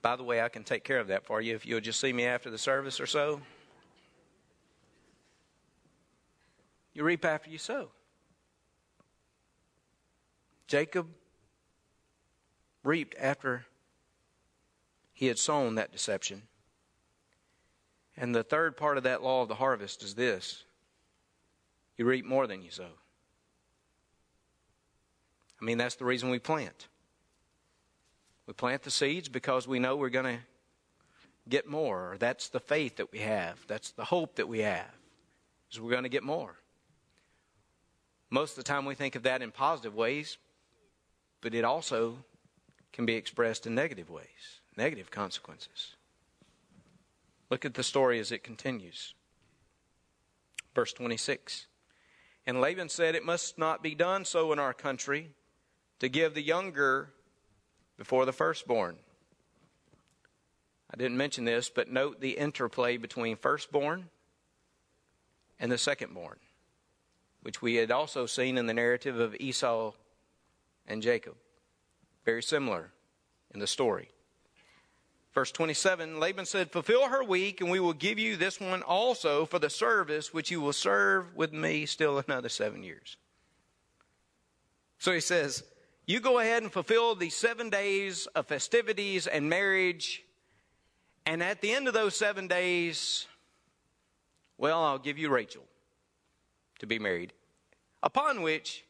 By 0.00 0.16
the 0.16 0.24
way, 0.24 0.40
I 0.40 0.48
can 0.48 0.64
take 0.64 0.84
care 0.84 1.00
of 1.00 1.08
that 1.08 1.26
for 1.26 1.40
you 1.40 1.54
if 1.54 1.66
you'll 1.66 1.80
just 1.80 2.00
see 2.00 2.12
me 2.12 2.24
after 2.24 2.50
the 2.50 2.58
service 2.58 3.00
or 3.00 3.06
so. 3.06 3.40
You 6.94 7.04
reap 7.04 7.24
after 7.24 7.50
you 7.50 7.58
sow. 7.58 7.90
Jacob 10.66 11.06
reaped 12.82 13.14
after 13.18 13.66
he 15.18 15.26
had 15.26 15.36
sown 15.36 15.74
that 15.74 15.90
deception. 15.90 16.42
And 18.16 18.32
the 18.32 18.44
third 18.44 18.76
part 18.76 18.98
of 18.98 19.02
that 19.02 19.20
law 19.20 19.42
of 19.42 19.48
the 19.48 19.56
harvest 19.56 20.04
is 20.04 20.14
this 20.14 20.62
you 21.96 22.04
reap 22.04 22.24
more 22.24 22.46
than 22.46 22.62
you 22.62 22.70
sow. 22.70 22.86
I 25.60 25.64
mean, 25.64 25.76
that's 25.76 25.96
the 25.96 26.04
reason 26.04 26.30
we 26.30 26.38
plant. 26.38 26.86
We 28.46 28.54
plant 28.54 28.84
the 28.84 28.92
seeds 28.92 29.28
because 29.28 29.66
we 29.66 29.80
know 29.80 29.96
we're 29.96 30.08
going 30.08 30.36
to 30.36 30.40
get 31.48 31.66
more. 31.66 32.14
That's 32.20 32.48
the 32.48 32.60
faith 32.60 32.98
that 32.98 33.10
we 33.10 33.18
have. 33.18 33.58
That's 33.66 33.90
the 33.90 34.04
hope 34.04 34.36
that 34.36 34.46
we 34.46 34.60
have. 34.60 34.86
Is 35.72 35.80
we're 35.80 35.90
going 35.90 36.04
to 36.04 36.08
get 36.08 36.22
more. 36.22 36.54
Most 38.30 38.52
of 38.52 38.58
the 38.58 38.72
time 38.72 38.84
we 38.84 38.94
think 38.94 39.16
of 39.16 39.24
that 39.24 39.42
in 39.42 39.50
positive 39.50 39.96
ways, 39.96 40.38
but 41.40 41.54
it 41.54 41.64
also 41.64 42.18
can 42.92 43.04
be 43.04 43.14
expressed 43.14 43.66
in 43.66 43.74
negative 43.74 44.10
ways, 44.10 44.57
negative 44.78 45.10
consequences. 45.10 45.96
Look 47.50 47.66
at 47.66 47.74
the 47.74 47.82
story 47.82 48.18
as 48.18 48.32
it 48.32 48.42
continues. 48.42 49.14
Verse 50.74 50.94
26. 50.94 51.66
And 52.46 52.60
Laban 52.60 52.88
said, 52.88 53.14
It 53.14 53.26
must 53.26 53.58
not 53.58 53.82
be 53.82 53.94
done 53.94 54.24
so 54.24 54.52
in 54.52 54.58
our 54.58 54.72
country 54.72 55.32
to 55.98 56.08
give 56.08 56.32
the 56.32 56.42
younger 56.42 57.10
before 57.98 58.24
the 58.24 58.32
firstborn. 58.32 58.96
I 60.90 60.96
didn't 60.96 61.18
mention 61.18 61.44
this, 61.44 61.68
but 61.68 61.90
note 61.90 62.20
the 62.20 62.38
interplay 62.38 62.96
between 62.96 63.36
firstborn 63.36 64.08
and 65.60 65.70
the 65.70 65.76
secondborn 65.76 66.36
which 67.42 67.62
we 67.62 67.76
had 67.76 67.90
also 67.90 68.26
seen 68.26 68.58
in 68.58 68.66
the 68.66 68.74
narrative 68.74 69.18
of 69.18 69.34
Esau 69.38 69.92
and 70.86 71.02
Jacob. 71.02 71.34
Very 72.24 72.42
similar 72.42 72.90
in 73.52 73.60
the 73.60 73.66
story. 73.66 74.10
Verse 75.38 75.52
27 75.52 76.18
Laban 76.18 76.44
said, 76.44 76.72
Fulfill 76.72 77.06
her 77.06 77.22
week, 77.22 77.60
and 77.60 77.70
we 77.70 77.78
will 77.78 77.92
give 77.92 78.18
you 78.18 78.34
this 78.34 78.58
one 78.58 78.82
also 78.82 79.46
for 79.46 79.60
the 79.60 79.70
service 79.70 80.34
which 80.34 80.50
you 80.50 80.60
will 80.60 80.72
serve 80.72 81.32
with 81.36 81.52
me 81.52 81.86
still 81.86 82.18
another 82.18 82.48
seven 82.48 82.82
years. 82.82 83.16
So 84.98 85.12
he 85.12 85.20
says, 85.20 85.62
You 86.06 86.18
go 86.18 86.40
ahead 86.40 86.64
and 86.64 86.72
fulfill 86.72 87.14
these 87.14 87.36
seven 87.36 87.70
days 87.70 88.26
of 88.34 88.48
festivities 88.48 89.28
and 89.28 89.48
marriage, 89.48 90.24
and 91.24 91.40
at 91.40 91.60
the 91.60 91.70
end 91.70 91.86
of 91.86 91.94
those 91.94 92.16
seven 92.16 92.48
days, 92.48 93.28
well, 94.56 94.82
I'll 94.82 94.98
give 94.98 95.18
you 95.18 95.28
Rachel 95.28 95.62
to 96.80 96.86
be 96.88 96.98
married, 96.98 97.32
upon 98.02 98.42
which 98.42 98.84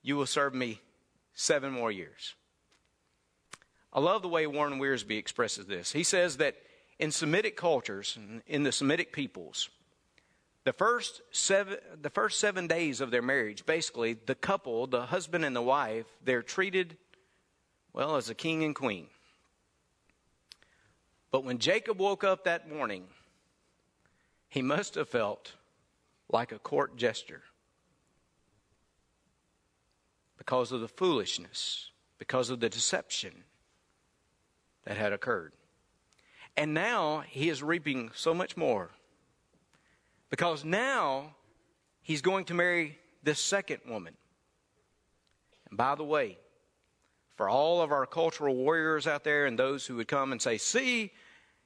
you 0.00 0.16
will 0.16 0.24
serve 0.24 0.54
me 0.54 0.80
seven 1.34 1.72
more 1.72 1.92
years. 1.92 2.36
I 3.94 4.00
love 4.00 4.22
the 4.22 4.28
way 4.28 4.46
Warren 4.46 4.80
Wiersbe 4.80 5.16
expresses 5.16 5.66
this. 5.66 5.92
He 5.92 6.02
says 6.02 6.38
that 6.38 6.56
in 6.98 7.12
Semitic 7.12 7.56
cultures, 7.56 8.18
in 8.46 8.64
the 8.64 8.72
Semitic 8.72 9.12
peoples, 9.12 9.70
the 10.64 10.72
first 10.72 11.22
seven, 11.30 11.76
the 12.00 12.10
first 12.10 12.40
seven 12.40 12.66
days 12.66 13.00
of 13.00 13.10
their 13.10 13.22
marriage, 13.22 13.66
basically, 13.66 14.14
the 14.14 14.34
couple, 14.34 14.86
the 14.86 15.02
husband 15.06 15.44
and 15.44 15.54
the 15.54 15.62
wife, 15.62 16.06
they're 16.24 16.42
treated, 16.42 16.96
well, 17.92 18.16
as 18.16 18.30
a 18.30 18.34
king 18.34 18.64
and 18.64 18.74
queen. 18.74 19.06
But 21.30 21.44
when 21.44 21.58
Jacob 21.58 21.98
woke 21.98 22.24
up 22.24 22.44
that 22.44 22.70
morning, 22.70 23.04
he 24.48 24.62
must 24.62 24.94
have 24.94 25.08
felt 25.08 25.52
like 26.30 26.50
a 26.50 26.58
court 26.58 26.96
jester 26.96 27.42
because 30.38 30.72
of 30.72 30.80
the 30.80 30.88
foolishness, 30.88 31.90
because 32.18 32.50
of 32.50 32.60
the 32.60 32.68
deception 32.68 33.44
that 34.84 34.96
had 34.96 35.12
occurred. 35.12 35.52
And 36.56 36.74
now 36.74 37.24
he 37.28 37.48
is 37.48 37.62
reaping 37.62 38.10
so 38.14 38.32
much 38.32 38.56
more 38.56 38.90
because 40.30 40.64
now 40.64 41.34
he's 42.02 42.22
going 42.22 42.44
to 42.46 42.54
marry 42.54 42.98
this 43.22 43.40
second 43.40 43.80
woman. 43.88 44.14
And 45.68 45.76
by 45.76 45.94
the 45.94 46.04
way, 46.04 46.38
for 47.36 47.48
all 47.48 47.82
of 47.82 47.90
our 47.90 48.06
cultural 48.06 48.54
warriors 48.54 49.06
out 49.06 49.24
there 49.24 49.46
and 49.46 49.58
those 49.58 49.86
who 49.86 49.96
would 49.96 50.08
come 50.08 50.30
and 50.30 50.40
say, 50.40 50.56
See, 50.58 51.12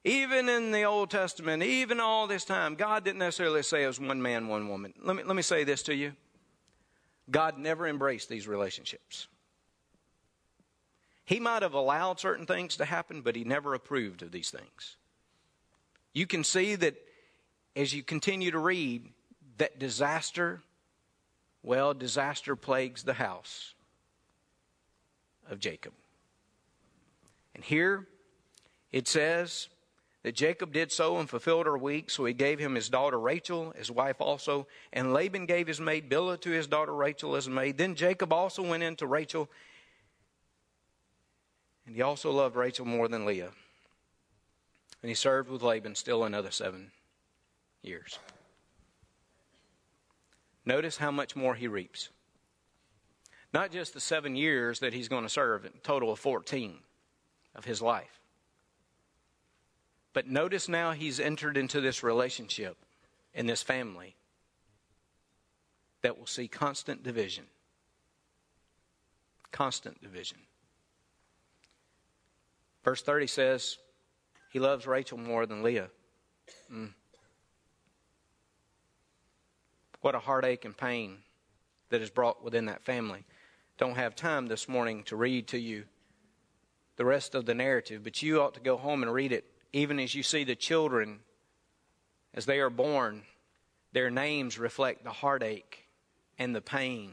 even 0.04 0.48
in 0.48 0.70
the 0.70 0.84
Old 0.84 1.10
Testament, 1.10 1.62
even 1.62 2.00
all 2.00 2.26
this 2.26 2.44
time, 2.44 2.74
God 2.74 3.04
didn't 3.04 3.18
necessarily 3.18 3.62
say 3.62 3.84
it 3.84 3.88
was 3.88 4.00
one 4.00 4.22
man, 4.22 4.48
one 4.48 4.68
woman. 4.68 4.94
Let 5.02 5.16
me, 5.16 5.22
let 5.24 5.36
me 5.36 5.42
say 5.42 5.64
this 5.64 5.82
to 5.84 5.94
you 5.94 6.12
God 7.30 7.58
never 7.58 7.86
embraced 7.86 8.28
these 8.28 8.48
relationships. 8.48 9.26
He 11.28 11.40
might 11.40 11.60
have 11.60 11.74
allowed 11.74 12.18
certain 12.18 12.46
things 12.46 12.78
to 12.78 12.86
happen, 12.86 13.20
but 13.20 13.36
He 13.36 13.44
never 13.44 13.74
approved 13.74 14.22
of 14.22 14.32
these 14.32 14.50
things. 14.50 14.96
You 16.14 16.26
can 16.26 16.42
see 16.42 16.74
that 16.74 16.96
as 17.76 17.92
you 17.92 18.02
continue 18.02 18.50
to 18.50 18.58
read, 18.58 19.04
that 19.58 19.78
disaster 19.78 20.62
well, 21.62 21.92
disaster 21.92 22.56
plagues 22.56 23.02
the 23.02 23.12
house 23.12 23.74
of 25.50 25.60
Jacob. 25.60 25.92
And 27.54 27.62
here 27.62 28.06
it 28.90 29.06
says 29.06 29.68
that 30.22 30.34
Jacob 30.34 30.72
did 30.72 30.90
so 30.90 31.18
and 31.18 31.28
fulfilled 31.28 31.66
her 31.66 31.76
week, 31.76 32.08
so 32.08 32.24
he 32.24 32.32
gave 32.32 32.58
him 32.58 32.74
his 32.74 32.88
daughter 32.88 33.20
Rachel, 33.20 33.74
his 33.76 33.90
wife 33.90 34.16
also, 34.18 34.66
and 34.94 35.12
Laban 35.12 35.44
gave 35.44 35.66
his 35.66 35.78
maid 35.78 36.08
Bilhah 36.08 36.40
to 36.40 36.50
his 36.50 36.66
daughter 36.66 36.94
Rachel 36.94 37.36
as 37.36 37.48
a 37.48 37.50
maid. 37.50 37.76
Then 37.76 37.94
Jacob 37.94 38.32
also 38.32 38.62
went 38.62 38.82
in 38.82 38.96
to 38.96 39.06
Rachel, 39.06 39.50
and 41.88 41.96
he 41.96 42.02
also 42.02 42.30
loved 42.30 42.54
Rachel 42.54 42.84
more 42.84 43.08
than 43.08 43.24
Leah. 43.24 43.48
And 45.02 45.08
he 45.08 45.14
served 45.14 45.48
with 45.48 45.62
Laban 45.62 45.94
still 45.94 46.22
another 46.22 46.50
seven 46.50 46.90
years. 47.80 48.18
Notice 50.66 50.98
how 50.98 51.10
much 51.10 51.34
more 51.34 51.54
he 51.54 51.66
reaps. 51.66 52.10
Not 53.54 53.72
just 53.72 53.94
the 53.94 54.00
seven 54.00 54.36
years 54.36 54.80
that 54.80 54.92
he's 54.92 55.08
going 55.08 55.22
to 55.22 55.30
serve, 55.30 55.64
a 55.64 55.70
total 55.82 56.12
of 56.12 56.18
14 56.18 56.74
of 57.54 57.64
his 57.64 57.80
life. 57.80 58.20
But 60.12 60.28
notice 60.28 60.68
now 60.68 60.92
he's 60.92 61.18
entered 61.18 61.56
into 61.56 61.80
this 61.80 62.02
relationship 62.02 62.76
in 63.32 63.46
this 63.46 63.62
family 63.62 64.14
that 66.02 66.18
will 66.18 66.26
see 66.26 66.48
constant 66.48 67.02
division. 67.02 67.44
Constant 69.50 70.02
division. 70.02 70.38
Verse 72.88 73.02
30 73.02 73.26
says, 73.26 73.76
He 74.50 74.58
loves 74.58 74.86
Rachel 74.86 75.18
more 75.18 75.44
than 75.44 75.62
Leah. 75.62 75.90
Mm. 76.72 76.94
What 80.00 80.14
a 80.14 80.18
heartache 80.18 80.64
and 80.64 80.74
pain 80.74 81.18
that 81.90 82.00
is 82.00 82.08
brought 82.08 82.42
within 82.42 82.64
that 82.64 82.86
family. 82.86 83.26
Don't 83.76 83.96
have 83.96 84.16
time 84.16 84.46
this 84.46 84.70
morning 84.70 85.02
to 85.02 85.16
read 85.16 85.48
to 85.48 85.58
you 85.58 85.84
the 86.96 87.04
rest 87.04 87.34
of 87.34 87.44
the 87.44 87.52
narrative, 87.52 88.02
but 88.02 88.22
you 88.22 88.40
ought 88.40 88.54
to 88.54 88.60
go 88.60 88.78
home 88.78 89.02
and 89.02 89.12
read 89.12 89.32
it, 89.32 89.44
even 89.74 90.00
as 90.00 90.14
you 90.14 90.22
see 90.22 90.44
the 90.44 90.56
children 90.56 91.18
as 92.32 92.46
they 92.46 92.58
are 92.58 92.70
born. 92.70 93.24
Their 93.92 94.08
names 94.08 94.58
reflect 94.58 95.04
the 95.04 95.10
heartache 95.10 95.90
and 96.38 96.56
the 96.56 96.62
pain 96.62 97.12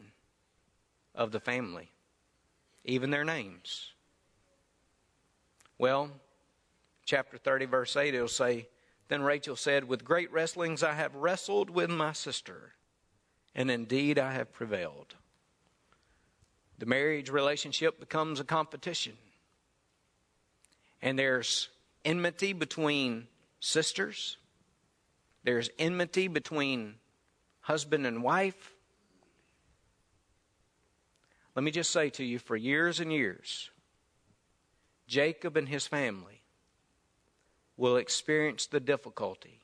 of 1.13 1.33
the 1.33 1.41
family, 1.41 1.91
even 2.85 3.09
their 3.09 3.25
names. 3.25 3.91
Well, 5.77 6.11
chapter 7.05 7.37
30, 7.37 7.65
verse 7.65 7.95
8, 7.95 8.13
it'll 8.13 8.27
say, 8.27 8.67
Then 9.07 9.21
Rachel 9.21 9.55
said, 9.55 9.85
With 9.85 10.05
great 10.05 10.31
wrestlings 10.31 10.83
I 10.83 10.93
have 10.93 11.15
wrestled 11.15 11.69
with 11.69 11.89
my 11.89 12.13
sister 12.13 12.75
and 13.55 13.71
indeed 13.71 14.19
I 14.19 14.33
have 14.33 14.51
prevailed. 14.51 15.15
The 16.77 16.85
marriage 16.85 17.29
relationship 17.29 17.99
becomes 17.99 18.41
a 18.41 18.43
competition. 18.43 19.13
And 21.01 21.17
there's 21.17 21.69
enmity 22.03 22.51
between 22.51 23.27
sisters, 23.61 24.37
there's 25.43 25.69
enmity 25.79 26.27
between 26.27 26.95
husband 27.61 28.05
and 28.05 28.21
wife. 28.21 28.73
Let 31.55 31.63
me 31.63 31.71
just 31.71 31.91
say 31.91 32.09
to 32.11 32.23
you 32.23 32.37
for 32.39 32.57
years 32.57 32.99
and 32.99 33.13
years, 33.13 33.69
Jacob 35.07 35.57
and 35.57 35.69
his 35.69 35.87
family 35.87 36.41
will 37.77 37.97
experience 37.97 38.67
the 38.67 38.79
difficulty, 38.79 39.61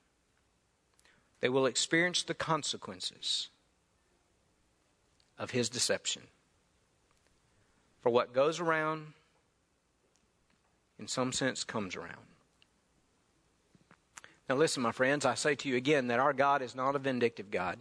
they 1.40 1.50
will 1.50 1.66
experience 1.66 2.24
the 2.24 2.34
consequences 2.34 3.50
of 5.40 5.52
his 5.52 5.70
deception. 5.70 6.24
For 8.02 8.10
what 8.10 8.34
goes 8.34 8.60
around, 8.60 9.14
in 11.00 11.08
some 11.08 11.32
sense, 11.32 11.64
comes 11.64 11.96
around. 11.96 12.28
Now, 14.48 14.56
listen, 14.56 14.84
my 14.84 14.92
friends, 14.92 15.26
I 15.26 15.36
say 15.36 15.56
to 15.56 15.70
you 15.70 15.78
again 15.78 16.08
that 16.08 16.20
our 16.20 16.34
God 16.34 16.62
is 16.62 16.76
not 16.76 16.96
a 16.96 17.00
vindictive 17.00 17.50
God. 17.50 17.80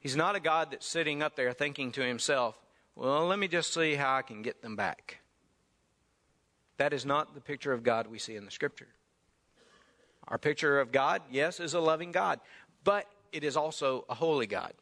He's 0.00 0.16
not 0.16 0.36
a 0.36 0.40
God 0.40 0.70
that's 0.70 0.86
sitting 0.86 1.22
up 1.22 1.36
there 1.36 1.52
thinking 1.52 1.92
to 1.92 2.02
himself, 2.02 2.58
well, 2.96 3.26
let 3.26 3.38
me 3.38 3.48
just 3.48 3.74
see 3.74 3.94
how 3.94 4.16
I 4.16 4.22
can 4.22 4.42
get 4.42 4.62
them 4.62 4.76
back. 4.76 5.18
That 6.76 6.92
is 6.92 7.06
not 7.06 7.34
the 7.34 7.40
picture 7.40 7.72
of 7.72 7.82
God 7.82 8.06
we 8.06 8.18
see 8.18 8.36
in 8.36 8.44
the 8.44 8.50
Scripture. 8.50 8.88
Our 10.28 10.38
picture 10.38 10.80
of 10.80 10.90
God, 10.90 11.22
yes, 11.30 11.60
is 11.60 11.74
a 11.74 11.80
loving 11.80 12.12
God, 12.12 12.40
but 12.82 13.06
it 13.32 13.44
is 13.44 13.56
also 13.56 14.04
a 14.08 14.14
holy 14.14 14.46
God. 14.46 14.72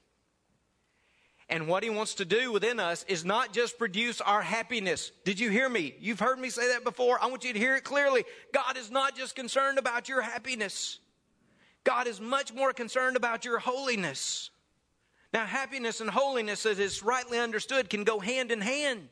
And 1.48 1.68
what 1.68 1.82
he 1.82 1.90
wants 1.90 2.14
to 2.14 2.24
do 2.24 2.50
within 2.50 2.80
us 2.80 3.04
is 3.08 3.24
not 3.24 3.52
just 3.52 3.78
produce 3.78 4.20
our 4.22 4.40
happiness. 4.40 5.12
Did 5.24 5.38
you 5.38 5.50
hear 5.50 5.68
me? 5.68 5.94
You've 6.00 6.20
heard 6.20 6.38
me 6.38 6.48
say 6.48 6.68
that 6.68 6.84
before. 6.84 7.18
I 7.20 7.26
want 7.26 7.44
you 7.44 7.52
to 7.52 7.58
hear 7.58 7.76
it 7.76 7.84
clearly. 7.84 8.24
God 8.54 8.78
is 8.78 8.90
not 8.90 9.16
just 9.16 9.34
concerned 9.34 9.78
about 9.78 10.08
your 10.08 10.22
happiness. 10.22 10.98
God 11.84 12.06
is 12.06 12.20
much 12.20 12.54
more 12.54 12.72
concerned 12.72 13.16
about 13.16 13.44
your 13.44 13.58
holiness. 13.58 14.50
Now, 15.34 15.44
happiness 15.44 16.00
and 16.00 16.08
holiness, 16.08 16.64
as 16.64 16.78
is 16.78 17.02
rightly 17.02 17.38
understood, 17.38 17.90
can 17.90 18.04
go 18.04 18.18
hand 18.18 18.50
in 18.50 18.60
hand. 18.60 19.08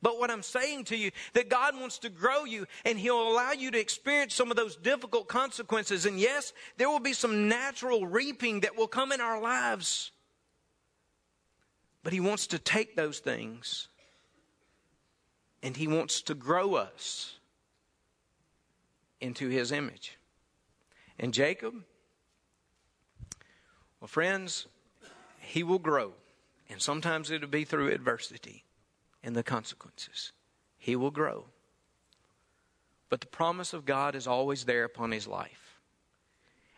But 0.00 0.18
what 0.18 0.30
I'm 0.30 0.42
saying 0.42 0.84
to 0.84 0.96
you, 0.96 1.10
that 1.32 1.48
God 1.48 1.74
wants 1.78 1.98
to 2.00 2.08
grow 2.08 2.44
you 2.44 2.66
and 2.84 2.98
He'll 2.98 3.28
allow 3.28 3.52
you 3.52 3.70
to 3.70 3.78
experience 3.78 4.34
some 4.34 4.50
of 4.50 4.56
those 4.56 4.76
difficult 4.76 5.28
consequences. 5.28 6.06
And 6.06 6.18
yes, 6.20 6.52
there 6.76 6.88
will 6.88 7.00
be 7.00 7.12
some 7.12 7.48
natural 7.48 8.06
reaping 8.06 8.60
that 8.60 8.76
will 8.76 8.86
come 8.86 9.10
in 9.10 9.20
our 9.20 9.40
lives. 9.40 10.12
But 12.04 12.12
He 12.12 12.20
wants 12.20 12.46
to 12.48 12.58
take 12.58 12.94
those 12.94 13.18
things 13.18 13.88
and 15.62 15.76
He 15.76 15.88
wants 15.88 16.22
to 16.22 16.34
grow 16.34 16.74
us 16.74 17.38
into 19.20 19.48
His 19.48 19.72
image. 19.72 20.16
And 21.18 21.34
Jacob, 21.34 21.74
well, 24.00 24.08
friends, 24.08 24.68
he 25.40 25.62
will 25.62 25.78
grow. 25.78 26.12
And 26.70 26.80
sometimes 26.80 27.30
it'll 27.30 27.48
be 27.48 27.64
through 27.64 27.90
adversity 27.90 28.64
and 29.22 29.34
the 29.34 29.42
consequences. 29.42 30.32
He 30.76 30.96
will 30.96 31.10
grow. 31.10 31.46
But 33.08 33.20
the 33.20 33.26
promise 33.26 33.72
of 33.72 33.84
God 33.84 34.14
is 34.14 34.26
always 34.26 34.64
there 34.64 34.84
upon 34.84 35.12
his 35.12 35.26
life. 35.26 35.80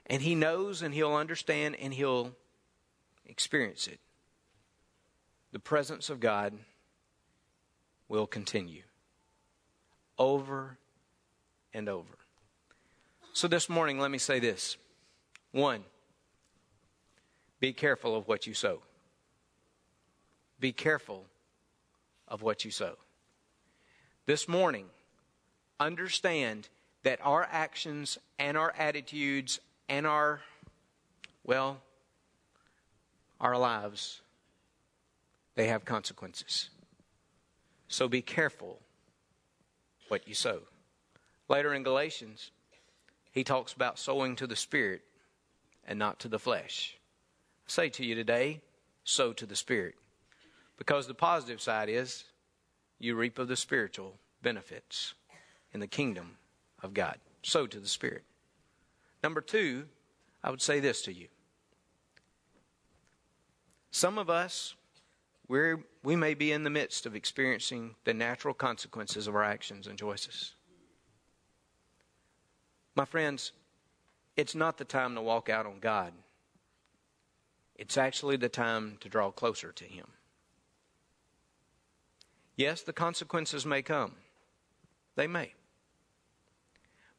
And 0.07 0.23
he 0.23 0.35
knows 0.35 0.83
and 0.83 0.95
he'll 0.95 1.15
understand 1.15 1.77
and 1.81 1.95
he'll 1.95 2.33
experience 3.27 3.87
it 3.87 4.01
the 5.53 5.59
presence 5.59 6.11
of 6.11 6.21
God 6.21 6.55
will 8.09 8.27
continue 8.27 8.83
over 10.19 10.79
and 11.73 11.89
over. 11.89 12.19
So 13.33 13.49
this 13.49 13.69
morning, 13.69 13.99
let 13.99 14.11
me 14.11 14.19
say 14.19 14.39
this. 14.39 14.77
One, 15.53 15.85
be 17.59 17.73
careful 17.73 18.17
of 18.17 18.29
what 18.29 18.47
you 18.47 18.55
sow. 18.55 18.83
Be 20.59 20.73
careful 20.73 21.25
of 22.31 22.43
what 22.43 22.65
you 22.65 22.71
sow. 22.71 22.97
This 24.27 24.49
morning, 24.49 24.87
understand 25.79 26.69
that 27.03 27.19
our 27.23 27.47
actions 27.51 28.19
and 28.39 28.57
our 28.57 28.73
attitudes 28.79 29.61
and 29.89 30.07
our, 30.07 30.41
well, 31.45 31.81
our 33.41 33.59
lives 33.59 34.23
they 35.61 35.67
have 35.67 35.85
consequences. 35.85 36.71
So 37.89 38.09
be 38.09 38.23
careful 38.23 38.79
what 40.09 40.27
you 40.27 40.35
sow. 40.35 40.61
Later 41.49 41.75
in 41.75 41.83
Galatians, 41.83 42.51
he 43.33 43.45
talks 43.45 43.73
about 43.73 43.99
sowing 43.99 44.37
to 44.37 44.47
the 44.47 44.57
Spirit 44.57 45.03
and 45.87 45.99
not 45.99 46.19
to 46.21 46.29
the 46.29 46.39
flesh. 46.39 46.97
I 47.67 47.71
say 47.71 47.89
to 47.91 48.05
you 48.07 48.15
today, 48.15 48.63
sow 49.05 49.33
to 49.35 49.45
the 49.45 49.55
Spirit. 49.55 49.97
Because 50.81 51.07
the 51.07 51.15
positive 51.15 51.61
side 51.61 51.91
is 51.91 52.25
you 52.99 53.15
reap 53.15 53.39
of 53.39 53.49
the 53.49 53.55
spiritual 53.55 54.15
benefits 54.43 55.13
in 55.75 55.81
the 55.81 55.87
kingdom 55.87 56.39
of 56.83 56.95
God. 56.95 57.19
Sow 57.43 57.67
to 57.67 57.79
the 57.79 57.87
Spirit. 57.87 58.25
Number 59.23 59.43
two, 59.43 59.85
I 60.43 60.49
would 60.51 60.63
say 60.63 60.81
this 60.81 61.03
to 61.03 61.13
you. 61.13 61.29
Some 63.91 64.17
of 64.17 64.31
us 64.31 64.75
we're, 65.51 65.85
we 66.03 66.17
may 66.17 66.33
be 66.33 66.51
in 66.51 66.63
the 66.63 66.71
midst 66.71 67.05
of 67.05 67.15
experiencing 67.15 67.97
the 68.05 68.15
natural 68.15 68.55
consequences 68.55 69.27
of 69.27 69.35
our 69.35 69.45
actions 69.45 69.87
and 69.87 69.99
choices. 69.99 70.55
My 72.95 73.05
friends, 73.05 73.53
it's 74.35 74.55
not 74.55 74.79
the 74.79 74.85
time 74.87 75.15
to 75.17 75.21
walk 75.21 75.51
out 75.51 75.67
on 75.67 75.81
God. 75.81 76.15
It's 77.75 77.99
actually 77.99 78.37
the 78.37 78.49
time 78.49 78.97
to 79.01 79.11
draw 79.11 79.31
closer 79.31 79.73
to 79.73 79.85
Him. 79.85 80.07
Yes, 82.61 82.83
the 82.83 82.93
consequences 82.93 83.65
may 83.65 83.81
come. 83.81 84.13
They 85.17 85.27
may. 85.27 85.55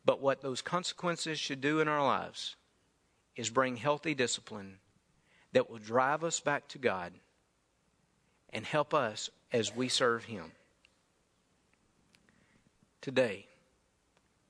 But 0.06 0.22
what 0.22 0.42
those 0.44 0.62
consequences 0.62 1.40
should 1.40 1.62
do 1.62 1.80
in 1.80 1.88
our 1.88 2.06
lives 2.06 2.56
is 3.36 3.50
bring 3.50 3.78
healthy 3.78 4.14
discipline 4.14 4.78
that 5.54 5.68
will 5.68 5.80
drive 5.80 6.24
us 6.24 6.40
back 6.40 6.68
to 6.68 6.78
God 6.78 7.14
and 8.52 8.64
help 8.64 8.94
us 8.94 9.32
as 9.52 9.76
we 9.76 9.90
serve 9.90 10.26
Him. 10.26 10.52
Today, 13.02 13.48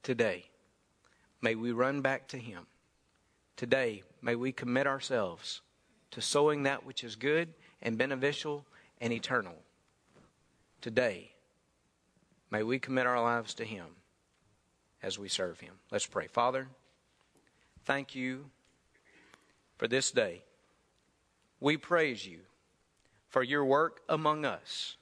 today, 0.03 0.43
may 1.41 1.55
we 1.55 1.71
run 1.71 2.01
back 2.01 2.27
to 2.27 2.37
Him. 2.37 2.67
Today, 3.55 4.03
may 4.21 4.35
we 4.35 4.51
commit 4.51 4.87
ourselves 4.87 5.61
to 6.11 6.19
sowing 6.19 6.63
that 6.63 6.85
which 6.85 7.05
is 7.05 7.15
good 7.15 7.53
and 7.81 7.97
beneficial 7.97 8.65
and 8.99 9.13
eternal. 9.13 9.55
Today, 10.81 11.29
may 12.49 12.63
we 12.63 12.79
commit 12.79 13.05
our 13.05 13.21
lives 13.21 13.53
to 13.55 13.63
Him 13.63 13.85
as 15.03 15.19
we 15.19 15.29
serve 15.29 15.59
Him. 15.59 15.75
Let's 15.91 16.07
pray. 16.07 16.25
Father, 16.25 16.67
thank 17.85 18.15
you 18.15 18.45
for 19.77 19.87
this 19.87 20.09
day. 20.09 20.41
We 21.59 21.77
praise 21.77 22.25
you 22.25 22.39
for 23.29 23.43
your 23.43 23.63
work 23.63 24.01
among 24.09 24.43
us. 24.43 24.97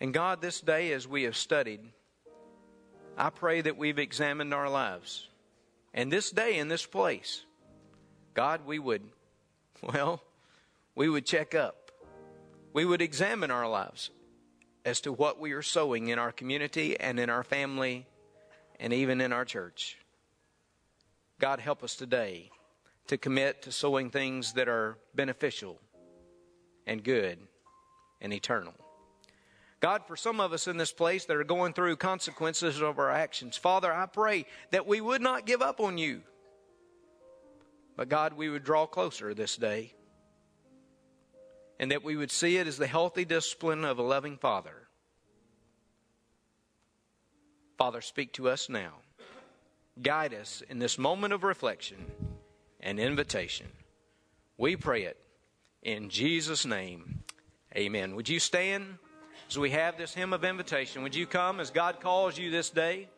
And 0.00 0.14
God, 0.14 0.40
this 0.40 0.62
day, 0.62 0.92
as 0.92 1.06
we 1.06 1.24
have 1.24 1.36
studied, 1.36 1.80
I 3.18 3.28
pray 3.28 3.60
that 3.60 3.76
we've 3.76 3.98
examined 3.98 4.54
our 4.54 4.70
lives. 4.70 5.28
And 5.92 6.10
this 6.10 6.30
day, 6.30 6.58
in 6.58 6.68
this 6.68 6.86
place, 6.86 7.44
God, 8.32 8.62
we 8.64 8.78
would, 8.78 9.02
well, 9.82 10.22
we 10.94 11.10
would 11.10 11.26
check 11.26 11.54
up. 11.54 11.90
We 12.72 12.86
would 12.86 13.02
examine 13.02 13.50
our 13.50 13.68
lives 13.68 14.10
as 14.86 15.00
to 15.00 15.12
what 15.12 15.40
we 15.40 15.52
are 15.52 15.62
sowing 15.62 16.08
in 16.08 16.18
our 16.18 16.30
community 16.30 16.98
and 16.98 17.18
in 17.18 17.28
our 17.28 17.42
family 17.42 18.06
and 18.78 18.92
even 18.92 19.20
in 19.20 19.32
our 19.32 19.44
church. 19.44 19.98
God, 21.40 21.58
help 21.58 21.82
us 21.82 21.96
today 21.96 22.50
to 23.08 23.18
commit 23.18 23.62
to 23.62 23.72
sowing 23.72 24.10
things 24.10 24.52
that 24.52 24.68
are 24.68 24.96
beneficial 25.12 25.80
and 26.86 27.02
good 27.02 27.38
and 28.20 28.32
eternal. 28.32 28.74
God, 29.80 30.02
for 30.06 30.16
some 30.16 30.38
of 30.40 30.52
us 30.52 30.68
in 30.68 30.76
this 30.76 30.92
place 30.92 31.24
that 31.24 31.36
are 31.36 31.44
going 31.44 31.72
through 31.72 31.96
consequences 31.96 32.80
of 32.80 33.00
our 33.00 33.10
actions, 33.10 33.56
Father, 33.56 33.92
I 33.92 34.06
pray 34.06 34.46
that 34.70 34.86
we 34.86 35.00
would 35.00 35.20
not 35.20 35.46
give 35.46 35.62
up 35.62 35.80
on 35.80 35.98
you. 35.98 36.22
But 37.96 38.08
God, 38.08 38.34
we 38.34 38.48
would 38.48 38.62
draw 38.62 38.86
closer 38.86 39.34
this 39.34 39.56
day 39.56 39.95
and 41.78 41.90
that 41.90 42.04
we 42.04 42.16
would 42.16 42.30
see 42.30 42.56
it 42.56 42.66
as 42.66 42.78
the 42.78 42.86
healthy 42.86 43.24
discipline 43.24 43.84
of 43.84 43.98
a 43.98 44.02
loving 44.02 44.36
Father. 44.36 44.88
Father, 47.76 48.00
speak 48.00 48.32
to 48.34 48.48
us 48.48 48.68
now. 48.68 48.92
Guide 50.02 50.34
us 50.34 50.62
in 50.68 50.78
this 50.78 50.98
moment 50.98 51.32
of 51.32 51.42
reflection 51.42 51.98
and 52.80 52.98
invitation. 52.98 53.66
We 54.58 54.76
pray 54.76 55.02
it 55.04 55.18
in 55.82 56.08
Jesus' 56.08 56.64
name. 56.64 57.22
Amen. 57.74 58.16
Would 58.16 58.28
you 58.28 58.40
stand 58.40 58.98
as 59.48 59.58
we 59.58 59.70
have 59.70 59.98
this 59.98 60.14
hymn 60.14 60.32
of 60.32 60.44
invitation? 60.44 61.02
Would 61.02 61.14
you 61.14 61.26
come 61.26 61.60
as 61.60 61.70
God 61.70 62.00
calls 62.00 62.38
you 62.38 62.50
this 62.50 62.70
day? 62.70 63.08